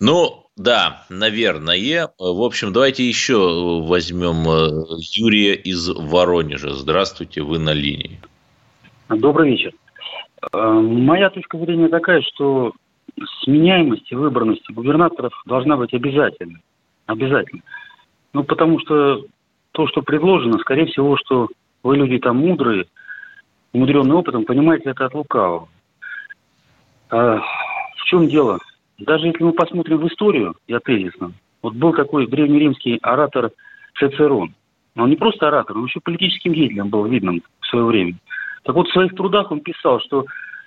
Ну, 0.00 0.46
да, 0.56 1.04
наверное. 1.08 2.10
В 2.18 2.42
общем, 2.42 2.72
давайте 2.72 3.06
еще 3.06 3.80
возьмем 3.82 4.48
э, 4.48 4.86
Юрия 5.12 5.54
из 5.54 5.88
Воронежа. 5.88 6.70
Здравствуйте, 6.70 7.42
вы 7.42 7.58
на 7.58 7.72
линии. 7.72 8.20
Добрый 9.08 9.50
вечер. 9.50 9.72
Э, 10.52 10.72
моя 10.72 11.30
точка 11.30 11.58
зрения 11.58 11.88
такая, 11.88 12.22
что 12.22 12.72
сменяемость 13.42 14.10
и 14.10 14.14
выборность 14.14 14.68
губернаторов 14.70 15.32
должна 15.46 15.76
быть 15.76 15.94
обязательной. 15.94 16.62
Обязательно. 17.06 17.62
Ну, 18.32 18.44
потому 18.44 18.80
что 18.80 19.24
то, 19.76 19.86
что 19.88 20.00
предложено, 20.00 20.58
скорее 20.58 20.86
всего, 20.86 21.18
что 21.18 21.48
вы 21.82 21.98
люди 21.98 22.18
там 22.18 22.38
мудрые, 22.38 22.86
умудренные 23.74 24.14
опытом, 24.14 24.46
понимаете 24.46 24.88
это 24.88 25.04
от 25.04 25.12
лукавого. 25.12 25.68
А 27.10 27.40
в 27.40 28.04
чем 28.06 28.26
дело? 28.26 28.58
Даже 28.98 29.26
если 29.26 29.44
мы 29.44 29.52
посмотрим 29.52 29.98
в 29.98 30.08
историю, 30.08 30.54
я 30.66 30.80
тезисно, 30.80 31.32
вот 31.60 31.74
был 31.74 31.92
такой 31.92 32.26
древнеримский 32.26 32.96
оратор 33.02 33.50
Цицерон. 33.98 34.54
Но 34.94 35.02
он 35.02 35.10
не 35.10 35.16
просто 35.16 35.46
оратор, 35.46 35.76
он 35.76 35.84
еще 35.84 36.00
политическим 36.00 36.54
деятелем 36.54 36.88
был 36.88 37.04
видным 37.04 37.42
в 37.60 37.66
свое 37.66 37.84
время. 37.84 38.14
Так 38.62 38.74
вот, 38.74 38.88
в 38.88 38.92
своих 38.92 39.14
трудах 39.14 39.52
он 39.52 39.60
писал, 39.60 40.00
что 40.00 40.24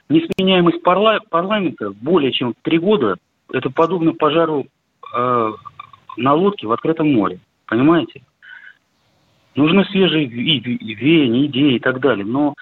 несменяемость 0.08 0.84
парла- 0.84 1.22
парламента 1.32 1.90
более 2.00 2.32
чем 2.32 2.54
три 2.62 2.78
года– 2.78 3.18
это 3.52 3.72
подобно 3.72 4.14
пожару 4.14 4.68
э, 5.16 5.54
на 6.18 6.34
лодке 6.36 6.68
в 6.68 6.72
открытом 6.72 7.12
море. 7.12 7.40
Понимаете? 7.66 8.22
Нужны 9.56 9.84
свежие 9.86 10.26
веяния, 10.26 11.48
идеи 11.48 11.76
и 11.76 11.80
так 11.80 12.00
далее. 12.00 12.26
Но 12.26 12.54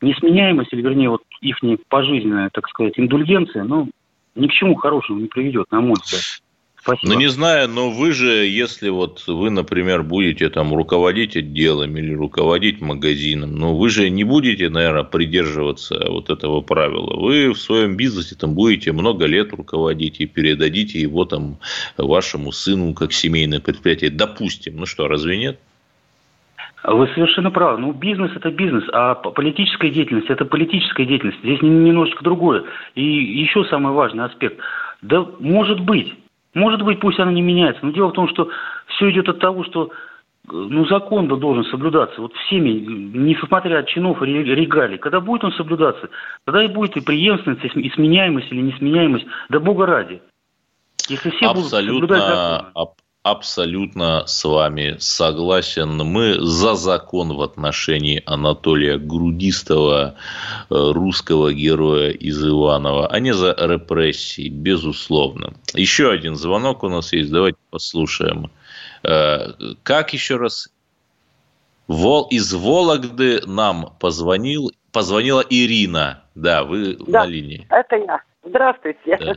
несменяемость, 0.00 0.72
или 0.72 0.82
вернее, 0.82 1.10
вот 1.10 1.22
их 1.40 1.58
пожизненная, 1.88 2.50
так 2.52 2.68
сказать, 2.68 2.94
индульгенция, 2.96 3.64
ну, 3.64 3.90
ни 4.34 4.46
к 4.46 4.52
чему 4.52 4.74
хорошему 4.74 5.20
не 5.20 5.28
приведет, 5.28 5.70
на 5.70 5.80
мой 5.80 5.96
взгляд. 6.02 6.22
Спасибо. 6.82 7.12
Ну, 7.12 7.18
не 7.18 7.28
знаю, 7.28 7.68
но 7.68 7.90
вы 7.90 8.12
же, 8.12 8.46
если 8.46 8.88
вот 8.88 9.24
вы, 9.26 9.50
например, 9.50 10.02
будете 10.02 10.48
там 10.48 10.72
руководить 10.72 11.36
отделом 11.36 11.94
или 11.98 12.14
руководить 12.14 12.80
магазином, 12.80 13.54
ну, 13.54 13.76
вы 13.76 13.90
же 13.90 14.08
не 14.08 14.24
будете, 14.24 14.70
наверное, 14.70 15.02
придерживаться 15.02 16.06
вот 16.08 16.30
этого 16.30 16.62
правила. 16.62 17.20
Вы 17.20 17.52
в 17.52 17.58
своем 17.58 17.96
бизнесе 17.96 18.34
там 18.34 18.54
будете 18.54 18.92
много 18.92 19.26
лет 19.26 19.52
руководить 19.52 20.20
и 20.20 20.26
передадите 20.26 20.98
его 20.98 21.26
там 21.26 21.58
вашему 21.98 22.50
сыну 22.50 22.94
как 22.94 23.12
семейное 23.12 23.60
предприятие. 23.60 24.10
Допустим. 24.10 24.76
Ну 24.76 24.86
что, 24.86 25.06
разве 25.06 25.36
нет? 25.36 25.60
Вы 26.82 27.08
совершенно 27.08 27.50
правы. 27.50 27.78
Ну, 27.78 27.92
бизнес– 27.92 28.30
это 28.34 28.50
бизнес, 28.50 28.84
а 28.92 29.14
политическая 29.14 29.90
деятельность– 29.90 30.26
это 30.30 30.44
политическая 30.44 31.04
деятельность. 31.04 31.38
Здесь 31.40 31.60
немножечко 31.60 32.24
другое. 32.24 32.64
И 32.94 33.02
еще 33.02 33.64
самый 33.64 33.92
важный 33.92 34.24
аспект. 34.24 34.58
Да 35.02 35.26
может 35.40 35.80
быть, 35.80 36.14
может 36.54 36.82
быть, 36.82 37.00
пусть 37.00 37.18
она 37.18 37.32
не 37.32 37.42
меняется. 37.42 37.84
Но 37.84 37.92
дело 37.92 38.08
в 38.08 38.14
том, 38.14 38.28
что 38.28 38.48
все 38.86 39.10
идет 39.10 39.28
от 39.28 39.40
того, 39.40 39.64
что 39.64 39.90
ну, 40.50 40.86
закон 40.86 41.26
-то 41.26 41.36
должен 41.36 41.64
соблюдаться. 41.64 42.20
Вот 42.20 42.34
всеми, 42.46 42.70
несмотря 42.70 43.80
от 43.80 43.88
чинов 43.88 44.22
и 44.22 44.26
регалий. 44.26 44.96
Когда 44.96 45.20
будет 45.20 45.44
он 45.44 45.52
соблюдаться, 45.52 46.08
тогда 46.44 46.64
и 46.64 46.68
будет 46.68 46.96
и 46.96 47.04
преемственность, 47.04 47.64
и 47.64 47.90
сменяемость 47.90 48.50
или 48.50 48.62
несменяемость. 48.62 49.26
Да 49.50 49.60
бога 49.60 49.86
ради. 49.86 50.22
Если 51.08 51.30
все 51.30 51.46
Абсолютно, 51.46 51.92
будут 51.92 52.10
соблюдать 52.10 52.22
закон 52.22 52.88
абсолютно 53.22 54.26
с 54.26 54.44
вами 54.44 54.96
согласен. 54.98 55.96
Мы 55.98 56.40
за 56.40 56.74
закон 56.74 57.34
в 57.36 57.42
отношении 57.42 58.22
Анатолия 58.26 58.98
Грудистого, 58.98 60.14
э, 60.14 60.14
русского 60.68 61.52
героя 61.52 62.10
из 62.10 62.42
Иванова, 62.44 63.08
а 63.08 63.20
не 63.20 63.34
за 63.34 63.54
репрессии, 63.58 64.48
безусловно. 64.48 65.52
Еще 65.74 66.10
один 66.10 66.36
звонок 66.36 66.82
у 66.82 66.88
нас 66.88 67.12
есть, 67.12 67.30
давайте 67.30 67.58
послушаем. 67.70 68.50
Э, 69.02 69.52
как 69.82 70.12
еще 70.14 70.36
раз? 70.36 70.68
Вол, 71.88 72.26
из 72.30 72.54
Вологды 72.54 73.40
нам 73.46 73.94
позвонил, 73.98 74.70
позвонила 74.92 75.44
Ирина. 75.50 76.22
Да, 76.34 76.64
вы 76.64 76.96
да, 77.06 77.24
на 77.24 77.26
линии. 77.26 77.66
это 77.68 77.96
я. 77.96 78.22
Здравствуйте. 78.44 79.18
Да. 79.18 79.34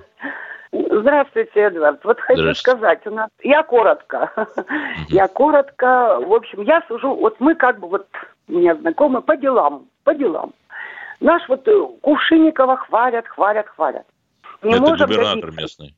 Здравствуйте, 0.74 1.60
Эдвард. 1.60 2.04
Вот 2.04 2.20
хочу 2.20 2.54
сказать, 2.56 3.06
у 3.06 3.12
нас 3.12 3.30
я 3.44 3.62
коротко. 3.64 4.32
Я 5.10 5.28
коротко, 5.28 6.20
в 6.20 6.34
общем, 6.34 6.64
я 6.64 6.82
сужу, 6.88 7.14
вот 7.14 7.40
мы 7.40 7.54
как 7.56 7.80
бы 7.80 7.88
вот 7.88 8.08
меня 8.48 8.76
знакомы 8.76 9.22
по 9.22 9.38
делам, 9.38 9.88
по 10.04 10.16
делам. 10.16 10.54
Наш 11.20 11.48
вот 11.48 11.68
э, 11.68 11.88
Кувшинникова 12.02 12.78
хвалят, 12.78 13.28
хвалят, 13.28 13.68
хвалят. 13.68 14.06
Не 14.64 14.74
Это 14.74 14.82
губернатор 14.82 15.52
добиться. 15.52 15.62
местный. 15.62 15.96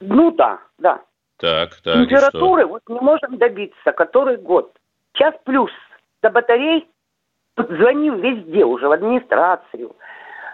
Ну 0.00 0.32
да, 0.32 0.58
да. 0.78 1.00
Так, 1.38 1.76
так. 1.82 1.94
Температуры 1.94 2.66
вот 2.66 2.82
не 2.88 3.00
можем 3.00 3.38
добиться, 3.38 3.92
который 3.92 4.36
год. 4.36 4.76
Час 5.12 5.34
плюс 5.44 5.70
до 6.22 6.30
батарей, 6.30 6.88
звоним 7.56 8.20
везде 8.20 8.64
уже, 8.64 8.88
в 8.88 8.92
администрацию. 8.92 9.94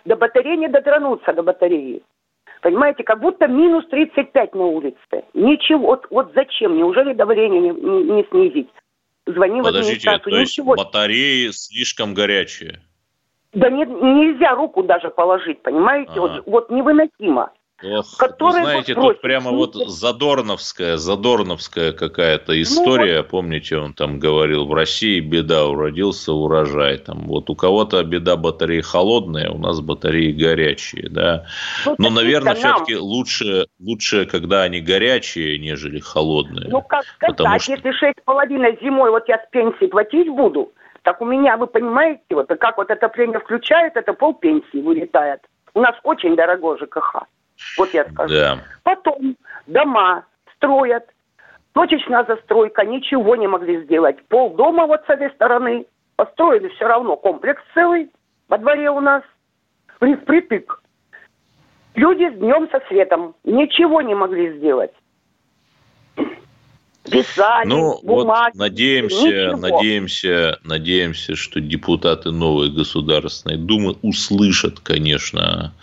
До 0.05 0.17
батареи 0.17 0.57
не 0.57 0.69
дотронуться, 0.69 1.33
до 1.33 1.43
батареи. 1.43 2.03
Понимаете, 2.61 3.05
как 3.05 3.21
будто 3.21 3.47
минус 3.47 3.87
35 3.89 4.55
на 4.55 4.65
улице. 4.65 5.25
Ничего, 5.35 5.87
вот, 5.87 6.07
вот 6.11 6.33
зачем? 6.35 6.77
Неужели 6.77 7.13
давление 7.15 7.61
не, 7.61 7.71
не, 7.71 8.03
не 8.05 8.25
снизить? 8.31 8.69
Звоним 9.27 9.63
Подождите, 9.63 10.11
в 10.11 10.15
администрацию. 10.15 10.33
то 10.33 10.41
есть 10.41 10.53
Ничего. 10.59 10.75
батареи 10.75 11.49
слишком 11.51 12.15
горячие? 12.15 12.81
Да 13.53 13.71
не, 13.71 13.85
нельзя 13.85 14.55
руку 14.55 14.83
даже 14.83 15.11
положить, 15.11 15.63
понимаете? 15.63 16.13
А. 16.17 16.21
Вот, 16.21 16.43
вот 16.47 16.71
невыносимо. 16.71 17.51
Ох, 17.81 18.07
вы 18.41 18.53
знаете, 18.53 18.95
тут 18.95 19.21
прямо 19.21 19.53
вот 19.53 19.75
задорновская, 19.75 20.97
задорновская 20.97 21.93
какая-то 21.93 22.53
ну 22.53 22.63
история. 22.63 23.17
Ну, 23.17 23.23
вот. 23.23 23.29
Помните, 23.29 23.77
он 23.77 23.95
там 23.95 24.19
говорил, 24.19 24.67
в 24.67 24.75
России 24.75 25.21
беда, 25.21 25.65
уродился 25.67 26.33
урожай. 26.33 26.99
Там 26.99 27.29
вот 27.29 27.51
у 27.51 27.55
кого-то 27.55 28.03
беда 28.03 28.37
батареи 28.37 28.81
холодные, 28.81 29.49
у 29.51 29.59
нас 29.59 29.81
батареи 29.81 30.33
горячие, 30.33 31.09
да. 31.09 31.45
Ну, 31.87 31.95
Но, 31.99 32.11
наверное, 32.11 32.57
все-таки 32.57 32.97
лучше, 32.97 33.67
лучше, 33.79 34.27
когда 34.27 34.63
они 34.63 34.81
горячие, 34.81 35.61
нежели 35.61 36.01
холодные. 36.01 36.69
Ну, 36.69 36.83
как 36.83 37.05
сказать, 37.05 37.63
что... 37.63 37.73
если 37.75 37.93
шесть 37.93 38.23
половиной 38.25 38.77
зимой 38.83 39.11
вот 39.11 39.29
я 39.29 39.39
с 39.39 39.49
пенсии 39.53 39.87
платить 39.87 40.29
буду, 40.29 40.73
так 41.03 41.21
у 41.21 41.25
меня, 41.25 41.57
вы 41.57 41.69
понимаете, 41.69 42.23
вот 42.31 42.49
как 42.49 42.77
вот 42.77 42.91
это 42.91 43.09
премия 43.09 43.39
включает, 43.39 43.97
это 43.97 44.15
пол 44.15 44.35
пенсии 44.35 44.83
вылетает. 44.83 45.41
У 45.75 45.81
нас 45.81 45.95
очень 46.03 46.35
дорогой 46.35 46.77
ЖКХ. 46.79 47.23
Вот 47.77 47.93
я 47.95 48.05
скажу. 48.07 48.35
Да. 48.35 48.59
Потом 48.83 49.37
дома 49.67 50.25
строят. 50.57 51.05
Точечная 51.73 52.25
застройка, 52.25 52.85
ничего 52.85 53.37
не 53.37 53.47
могли 53.47 53.85
сделать. 53.85 54.17
Пол 54.27 54.55
дома 54.55 54.87
вот 54.87 55.05
с 55.07 55.11
этой 55.11 55.31
стороны. 55.31 55.87
Построили 56.17 56.69
все 56.69 56.87
равно 56.87 57.17
комплекс 57.17 57.63
целый 57.75 58.11
во 58.49 58.59
дворе 58.59 58.91
у 58.91 59.01
нас. 59.01 59.23
Впритык. 60.01 60.83
Люди 61.95 62.31
с 62.31 62.39
днем 62.39 62.69
со 62.71 62.81
светом 62.89 63.35
ничего 63.45 64.03
не 64.03 64.15
могли 64.15 64.57
сделать 64.59 64.93
писали, 67.11 67.69
ну, 67.69 68.01
бумаги. 68.03 68.53
Вот 68.55 68.61
надеемся, 68.61 69.17
ничего. 69.17 69.57
надеемся, 69.57 70.59
надеемся, 70.65 71.37
что 71.37 71.61
депутаты 71.61 72.31
новой 72.31 72.71
Государственной 72.71 73.57
Думы 73.57 73.97
услышат, 74.03 74.81
конечно, 74.81 75.75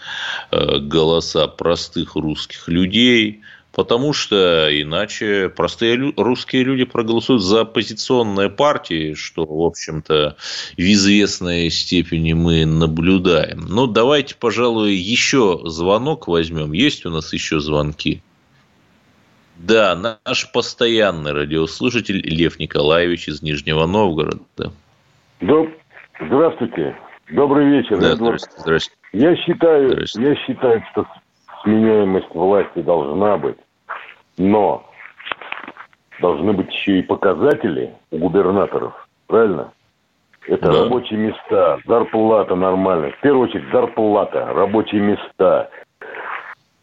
э, 0.51 0.79
голоса 0.79 1.47
простых 1.47 2.15
русских 2.15 2.67
людей, 2.67 3.41
потому 3.75 4.13
что 4.13 4.69
иначе 4.71 5.49
простые 5.49 6.13
русские 6.15 6.63
люди 6.63 6.85
проголосуют 6.85 7.43
за 7.43 7.61
оппозиционные 7.61 8.49
партии, 8.49 9.13
что, 9.13 9.45
в 9.45 9.61
общем-то, 9.63 10.37
в 10.77 10.79
известной 10.79 11.69
степени 11.69 12.33
мы 12.33 12.65
наблюдаем. 12.65 13.65
Ну, 13.67 13.87
давайте, 13.87 14.35
пожалуй, 14.35 14.95
еще 14.95 15.61
звонок 15.65 16.27
возьмем. 16.27 16.71
Есть 16.71 17.05
у 17.05 17.09
нас 17.09 17.33
еще 17.33 17.59
звонки? 17.59 18.21
Да, 19.57 19.95
наш 19.95 20.51
постоянный 20.51 21.31
радиослушатель 21.31 22.21
Лев 22.21 22.59
Николаевич 22.59 23.27
из 23.27 23.41
Нижнего 23.41 23.85
Новгорода. 23.85 24.71
Доб... 25.39 25.69
Здравствуйте. 26.19 26.95
Добрый 27.31 27.67
вечер. 27.67 27.99
Да, 27.99 28.15
здравствуйте, 28.15 28.61
здравствуйте. 28.61 28.99
Я 29.13 29.35
считаю, 29.37 29.89
здравствуйте. 29.91 30.29
я 30.29 30.35
считаю, 30.35 30.83
что 30.91 31.07
сменяемость 31.63 32.33
власти 32.33 32.81
должна 32.81 33.37
быть, 33.37 33.57
но 34.37 34.89
должны 36.19 36.53
быть 36.53 36.71
еще 36.71 36.99
и 36.99 37.01
показатели 37.01 37.93
у 38.11 38.17
губернаторов, 38.17 39.07
правильно? 39.27 39.71
Это 40.47 40.71
да. 40.71 40.83
рабочие 40.83 41.17
места, 41.17 41.79
зарплата 41.85 42.55
нормальная. 42.55 43.11
В 43.11 43.19
первую 43.21 43.49
очередь 43.49 43.71
зарплата, 43.71 44.45
рабочие 44.53 45.01
места, 45.01 45.69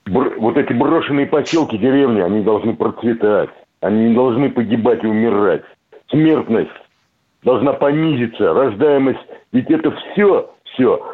вот 0.07 0.57
эти 0.57 0.73
брошенные 0.73 1.27
поселки, 1.27 1.79
деревни, 1.79 2.21
они 2.21 2.43
должны 2.43 2.75
процветать. 2.75 3.51
Они 3.81 4.09
не 4.11 4.15
должны 4.15 4.51
погибать 4.51 5.03
и 5.03 5.07
умирать. 5.07 5.63
Смертность 6.11 6.71
должна 7.43 7.73
понизиться, 7.73 8.55
рождаемость. 8.55 9.21
Ведь 9.53 9.71
это 9.71 9.91
все, 9.91 10.51
все. 10.73 11.05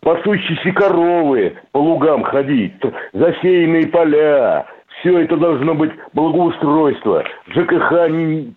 Пасущиеся 0.00 0.72
коровы 0.72 1.56
по 1.72 1.78
лугам 1.78 2.22
ходить, 2.24 2.74
засеянные 3.12 3.88
поля. 3.88 4.66
Все 5.00 5.18
это 5.18 5.36
должно 5.36 5.74
быть 5.74 5.92
благоустройство. 6.12 7.24
ЖКХ 7.48 7.90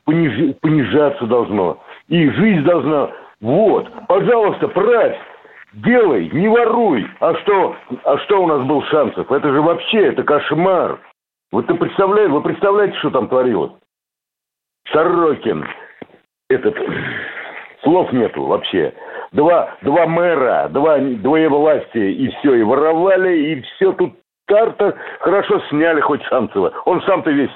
пониж... 0.05 0.55
понижаться 0.61 1.25
должно. 1.25 1.79
И 2.09 2.29
жизнь 2.29 2.63
должна... 2.63 3.09
Вот, 3.39 3.87
пожалуйста, 4.07 4.67
правь 4.67 5.17
делай, 5.73 6.29
не 6.29 6.47
воруй. 6.47 7.07
А 7.19 7.35
что, 7.35 7.75
а 8.03 8.17
что 8.19 8.43
у 8.43 8.47
нас 8.47 8.63
был 8.63 8.83
шансов? 8.83 9.31
Это 9.31 9.51
же 9.51 9.61
вообще, 9.61 10.07
это 10.07 10.23
кошмар. 10.23 10.99
Вот 11.51 11.67
ты 11.67 11.75
представляешь, 11.75 12.31
вы 12.31 12.41
представляете, 12.41 12.97
что 12.97 13.09
там 13.09 13.27
творилось? 13.27 13.71
Сорокин, 14.91 15.67
этот, 16.49 16.77
слов 17.83 18.11
нету 18.11 18.43
вообще. 18.43 18.93
Два, 19.31 19.75
два 19.81 20.07
мэра, 20.07 20.67
два, 20.69 20.97
двое 20.97 21.49
власти, 21.49 21.97
и 21.97 22.29
все, 22.29 22.55
и 22.55 22.63
воровали, 22.63 23.37
и 23.37 23.61
все 23.61 23.91
тут 23.93 24.13
карта 24.47 24.95
хорошо 25.19 25.59
сняли 25.69 25.99
хоть 26.01 26.23
Шанцева. 26.23 26.73
Он 26.85 27.01
сам-то 27.03 27.31
весь 27.31 27.51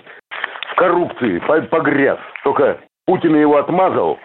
в 0.71 0.75
коррупции 0.75 1.39
погряз. 1.69 2.19
Только 2.43 2.79
Путин 3.05 3.35
его 3.35 3.57
отмазал, 3.57 4.19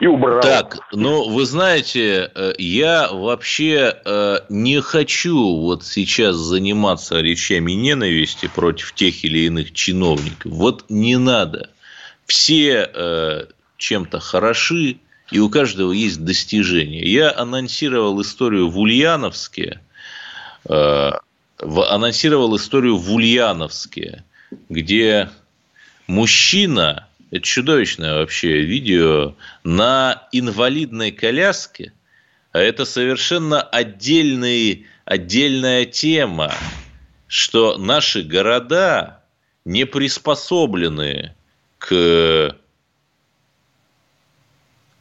и 0.00 0.06
убрал. 0.06 0.40
Так, 0.40 0.78
ну, 0.92 1.28
вы 1.28 1.44
знаете, 1.44 2.30
э, 2.34 2.54
я 2.58 3.12
вообще 3.12 3.94
э, 4.04 4.38
не 4.48 4.80
хочу 4.80 5.56
вот 5.60 5.84
сейчас 5.84 6.36
заниматься 6.36 7.20
речами 7.20 7.72
ненависти 7.72 8.48
против 8.48 8.94
тех 8.94 9.22
или 9.24 9.40
иных 9.40 9.72
чиновников. 9.72 10.50
Вот 10.52 10.86
не 10.88 11.18
надо. 11.18 11.68
Все 12.24 12.90
э, 12.92 13.44
чем-то 13.76 14.20
хороши, 14.20 14.96
и 15.30 15.38
у 15.38 15.50
каждого 15.50 15.92
есть 15.92 16.24
достижения. 16.24 17.04
Я 17.04 17.36
анонсировал 17.36 18.20
историю 18.22 18.68
в 18.68 18.78
Ульяновске, 18.78 19.80
анонсировал 21.56 22.56
историю 22.56 22.96
в 22.96 23.12
Ульяновске, 23.12 24.24
где 24.68 25.30
мужчина 26.08 27.06
это 27.30 27.42
чудовищное 27.42 28.14
вообще 28.16 28.62
видео 28.62 29.34
на 29.62 30.28
инвалидной 30.32 31.12
коляске. 31.12 31.92
А 32.52 32.58
это 32.58 32.84
совершенно 32.84 33.62
отдельный, 33.62 34.86
отдельная 35.04 35.84
тема, 35.84 36.52
что 37.28 37.76
наши 37.78 38.22
города 38.22 39.22
не 39.64 39.86
приспособлены 39.86 41.34
к 41.78 42.56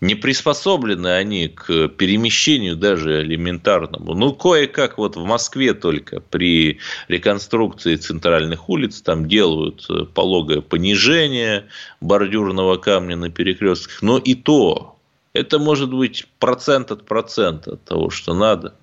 не 0.02 0.16
приспособлены 0.16 1.10
они 1.10 1.50
к 1.50 1.90
перемещению 1.90 2.76
даже 2.76 3.22
элементарному. 3.22 4.14
Ну, 4.14 4.34
кое-как 4.34 4.98
вот 4.98 5.18
в 5.18 5.24
Москве 5.24 5.74
только 5.74 6.22
при 6.22 6.80
реконструкции 7.08 7.96
центральных 7.96 8.70
улиц 8.70 9.02
там 9.02 9.28
делают 9.28 9.86
э, 9.90 10.06
пологое 10.06 10.62
понижение 10.62 11.68
бордюрного 12.00 12.78
камня 12.78 13.18
на 13.18 13.30
перекрестках. 13.30 14.02
Но 14.02 14.18
и 14.18 14.36
то, 14.36 14.98
это 15.34 15.60
может 15.60 15.94
быть 15.94 16.28
процент 16.40 16.92
от 16.92 17.06
процента 17.06 17.74
от 17.74 17.84
того, 17.84 18.10
что 18.10 18.34
надо. 18.34 18.76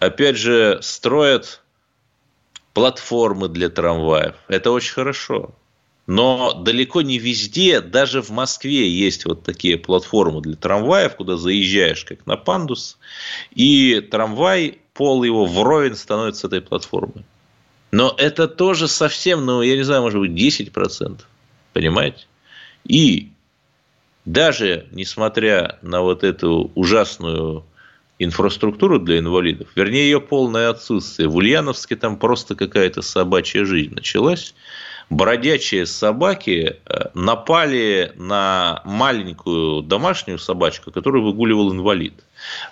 Опять 0.00 0.36
же, 0.36 0.78
строят 0.82 1.62
платформы 2.74 3.48
для 3.48 3.68
трамваев. 3.68 4.34
Это 4.48 4.70
очень 4.72 4.94
хорошо. 4.94 5.54
Но 6.10 6.54
далеко 6.54 7.02
не 7.02 7.18
везде, 7.18 7.80
даже 7.80 8.20
в 8.20 8.30
Москве 8.30 8.90
есть 8.90 9.26
вот 9.26 9.44
такие 9.44 9.78
платформы 9.78 10.40
для 10.40 10.56
трамваев, 10.56 11.14
куда 11.14 11.36
заезжаешь 11.36 12.04
как 12.04 12.26
на 12.26 12.36
пандус, 12.36 12.98
и 13.54 14.00
трамвай, 14.00 14.78
пол 14.92 15.22
его 15.22 15.46
вровень 15.46 15.94
становится 15.94 16.40
с 16.40 16.44
этой 16.46 16.62
платформой. 16.62 17.24
Но 17.92 18.12
это 18.18 18.48
тоже 18.48 18.88
совсем, 18.88 19.46
ну, 19.46 19.62
я 19.62 19.76
не 19.76 19.84
знаю, 19.84 20.02
может 20.02 20.18
быть, 20.18 20.32
10%. 20.32 21.20
Понимаете? 21.74 22.26
И 22.82 23.30
даже 24.24 24.88
несмотря 24.90 25.78
на 25.80 26.02
вот 26.02 26.24
эту 26.24 26.72
ужасную 26.74 27.64
инфраструктуру 28.18 28.98
для 28.98 29.20
инвалидов, 29.20 29.68
вернее, 29.76 30.10
ее 30.10 30.20
полное 30.20 30.70
отсутствие, 30.70 31.28
в 31.28 31.36
Ульяновске 31.36 31.94
там 31.94 32.18
просто 32.18 32.56
какая-то 32.56 33.00
собачья 33.00 33.64
жизнь 33.64 33.94
началась 33.94 34.56
бродячие 35.10 35.86
собаки 35.86 36.76
э, 36.86 37.08
напали 37.14 38.12
на 38.14 38.80
маленькую 38.84 39.82
домашнюю 39.82 40.38
собачку, 40.38 40.92
которую 40.92 41.24
выгуливал 41.24 41.72
инвалид. 41.72 42.14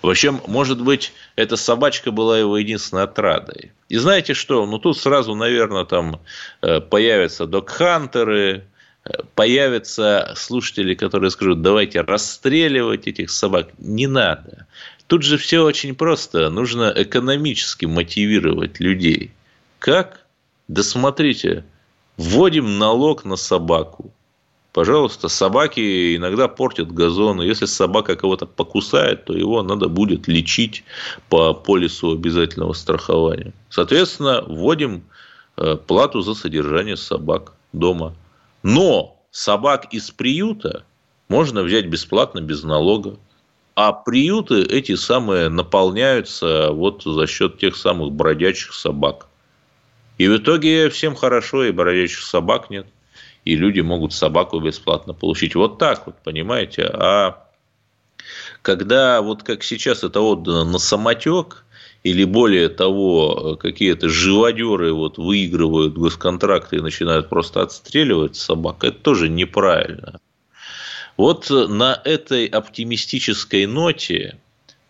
В 0.01 0.09
общем, 0.09 0.41
может 0.47 0.81
быть, 0.81 1.13
эта 1.35 1.57
собачка 1.57 2.11
была 2.11 2.39
его 2.39 2.57
единственной 2.57 3.03
отрадой. 3.03 3.73
И 3.89 3.97
знаете 3.97 4.33
что? 4.33 4.65
Ну, 4.65 4.79
тут 4.79 4.97
сразу, 4.97 5.35
наверное, 5.35 5.83
там 5.83 6.21
э, 6.61 6.79
появятся 6.79 7.45
док-хантеры, 7.45 8.63
э, 9.03 9.09
появятся 9.35 10.33
слушатели, 10.37 10.95
которые 10.95 11.31
скажут, 11.31 11.61
давайте 11.61 12.01
расстреливать 12.01 13.07
этих 13.07 13.31
собак. 13.31 13.67
Не 13.77 14.07
надо. 14.07 14.65
Тут 15.07 15.23
же 15.23 15.37
все 15.37 15.63
очень 15.63 15.93
просто. 15.93 16.49
Нужно 16.49 16.93
экономически 16.95 17.85
мотивировать 17.85 18.79
людей. 18.79 19.31
Как? 19.79 20.21
Да 20.67 20.83
смотрите, 20.83 21.65
вводим 22.19 22.77
налог 22.77 23.23
на 23.23 23.37
собаку. 23.37 24.11
Пожалуйста, 24.73 25.29
собаки 25.29 26.15
иногда 26.15 26.47
портят 26.47 26.91
газоны. 26.91 27.43
Если 27.43 27.65
собака 27.65 28.15
кого-то 28.15 28.45
покусает, 28.45 29.25
то 29.25 29.33
его 29.33 29.63
надо 29.63 29.87
будет 29.87 30.27
лечить 30.27 30.83
по 31.29 31.53
полису 31.53 32.11
обязательного 32.11 32.73
страхования. 32.73 33.53
Соответственно, 33.69 34.43
вводим 34.45 35.03
э, 35.57 35.75
плату 35.75 36.21
за 36.21 36.35
содержание 36.35 36.97
собак 36.97 37.53
дома. 37.73 38.13
Но 38.63 39.17
собак 39.31 39.87
из 39.91 40.11
приюта 40.11 40.83
можно 41.29 41.63
взять 41.63 41.87
бесплатно, 41.87 42.41
без 42.41 42.63
налога. 42.63 43.17
А 43.75 43.93
приюты 43.93 44.61
эти 44.63 44.95
самые 44.95 45.47
наполняются 45.47 46.71
вот 46.71 47.03
за 47.03 47.27
счет 47.27 47.59
тех 47.59 47.77
самых 47.77 48.11
бродячих 48.11 48.73
собак. 48.73 49.28
И 50.19 50.27
в 50.27 50.37
итоге 50.37 50.89
всем 50.89 51.15
хорошо, 51.15 51.63
и 51.63 51.71
бродячих 51.71 52.19
собак 52.19 52.69
нет 52.69 52.85
и 53.45 53.55
люди 53.55 53.81
могут 53.81 54.13
собаку 54.13 54.59
бесплатно 54.59 55.13
получить. 55.13 55.55
Вот 55.55 55.77
так 55.77 56.05
вот, 56.05 56.15
понимаете? 56.23 56.83
А 56.83 57.47
когда 58.61 59.21
вот 59.21 59.43
как 59.43 59.63
сейчас 59.63 60.03
это 60.03 60.21
отдано 60.21 60.65
на 60.65 60.79
самотек, 60.79 61.65
или 62.03 62.23
более 62.23 62.69
того, 62.69 63.57
какие-то 63.59 64.07
живодеры 64.07 64.93
вот 64.93 65.17
выигрывают 65.17 65.95
госконтракты 65.95 66.77
и 66.77 66.81
начинают 66.81 67.27
просто 67.27 67.61
отстреливать 67.61 68.35
собак, 68.35 68.83
это 68.83 68.97
тоже 68.99 69.27
неправильно. 69.27 70.19
Вот 71.17 71.49
на 71.49 71.99
этой 72.05 72.45
оптимистической 72.45 73.65
ноте 73.65 74.37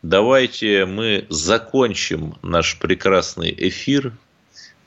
давайте 0.03 0.85
мы 0.85 1.25
закончим 1.29 2.35
наш 2.43 2.77
прекрасный 2.77 3.55
эфир, 3.57 4.13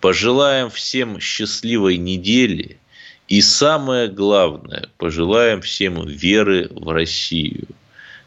пожелаем 0.02 0.68
всем 0.68 1.18
счастливой 1.18 1.96
недели– 1.96 2.76
и 3.32 3.40
самое 3.40 4.08
главное, 4.08 4.90
пожелаем 4.98 5.62
всем 5.62 6.06
веры 6.06 6.68
в 6.70 6.88
Россию. 6.90 7.66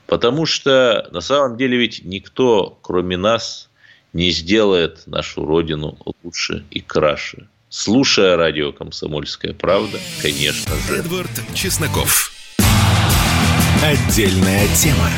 Потому 0.07 0.47
что 0.47 1.07
на 1.11 1.21
самом 1.21 1.57
деле 1.57 1.77
ведь 1.77 2.03
никто, 2.03 2.79
кроме 2.81 3.15
нас, 3.15 3.69
не 4.13 4.31
сделает 4.31 5.03
нашу 5.05 5.45
Родину 5.45 5.95
лучше 6.23 6.63
и 6.71 6.79
краше. 6.79 7.47
Слушая 7.69 8.35
радио 8.35 8.71
«Комсомольская 8.71 9.53
правда», 9.53 9.99
конечно 10.23 10.75
же. 10.87 10.97
Эдвард 10.97 11.29
Чесноков. 11.53 12.31
Отдельная 13.83 14.67
тема. 14.75 15.11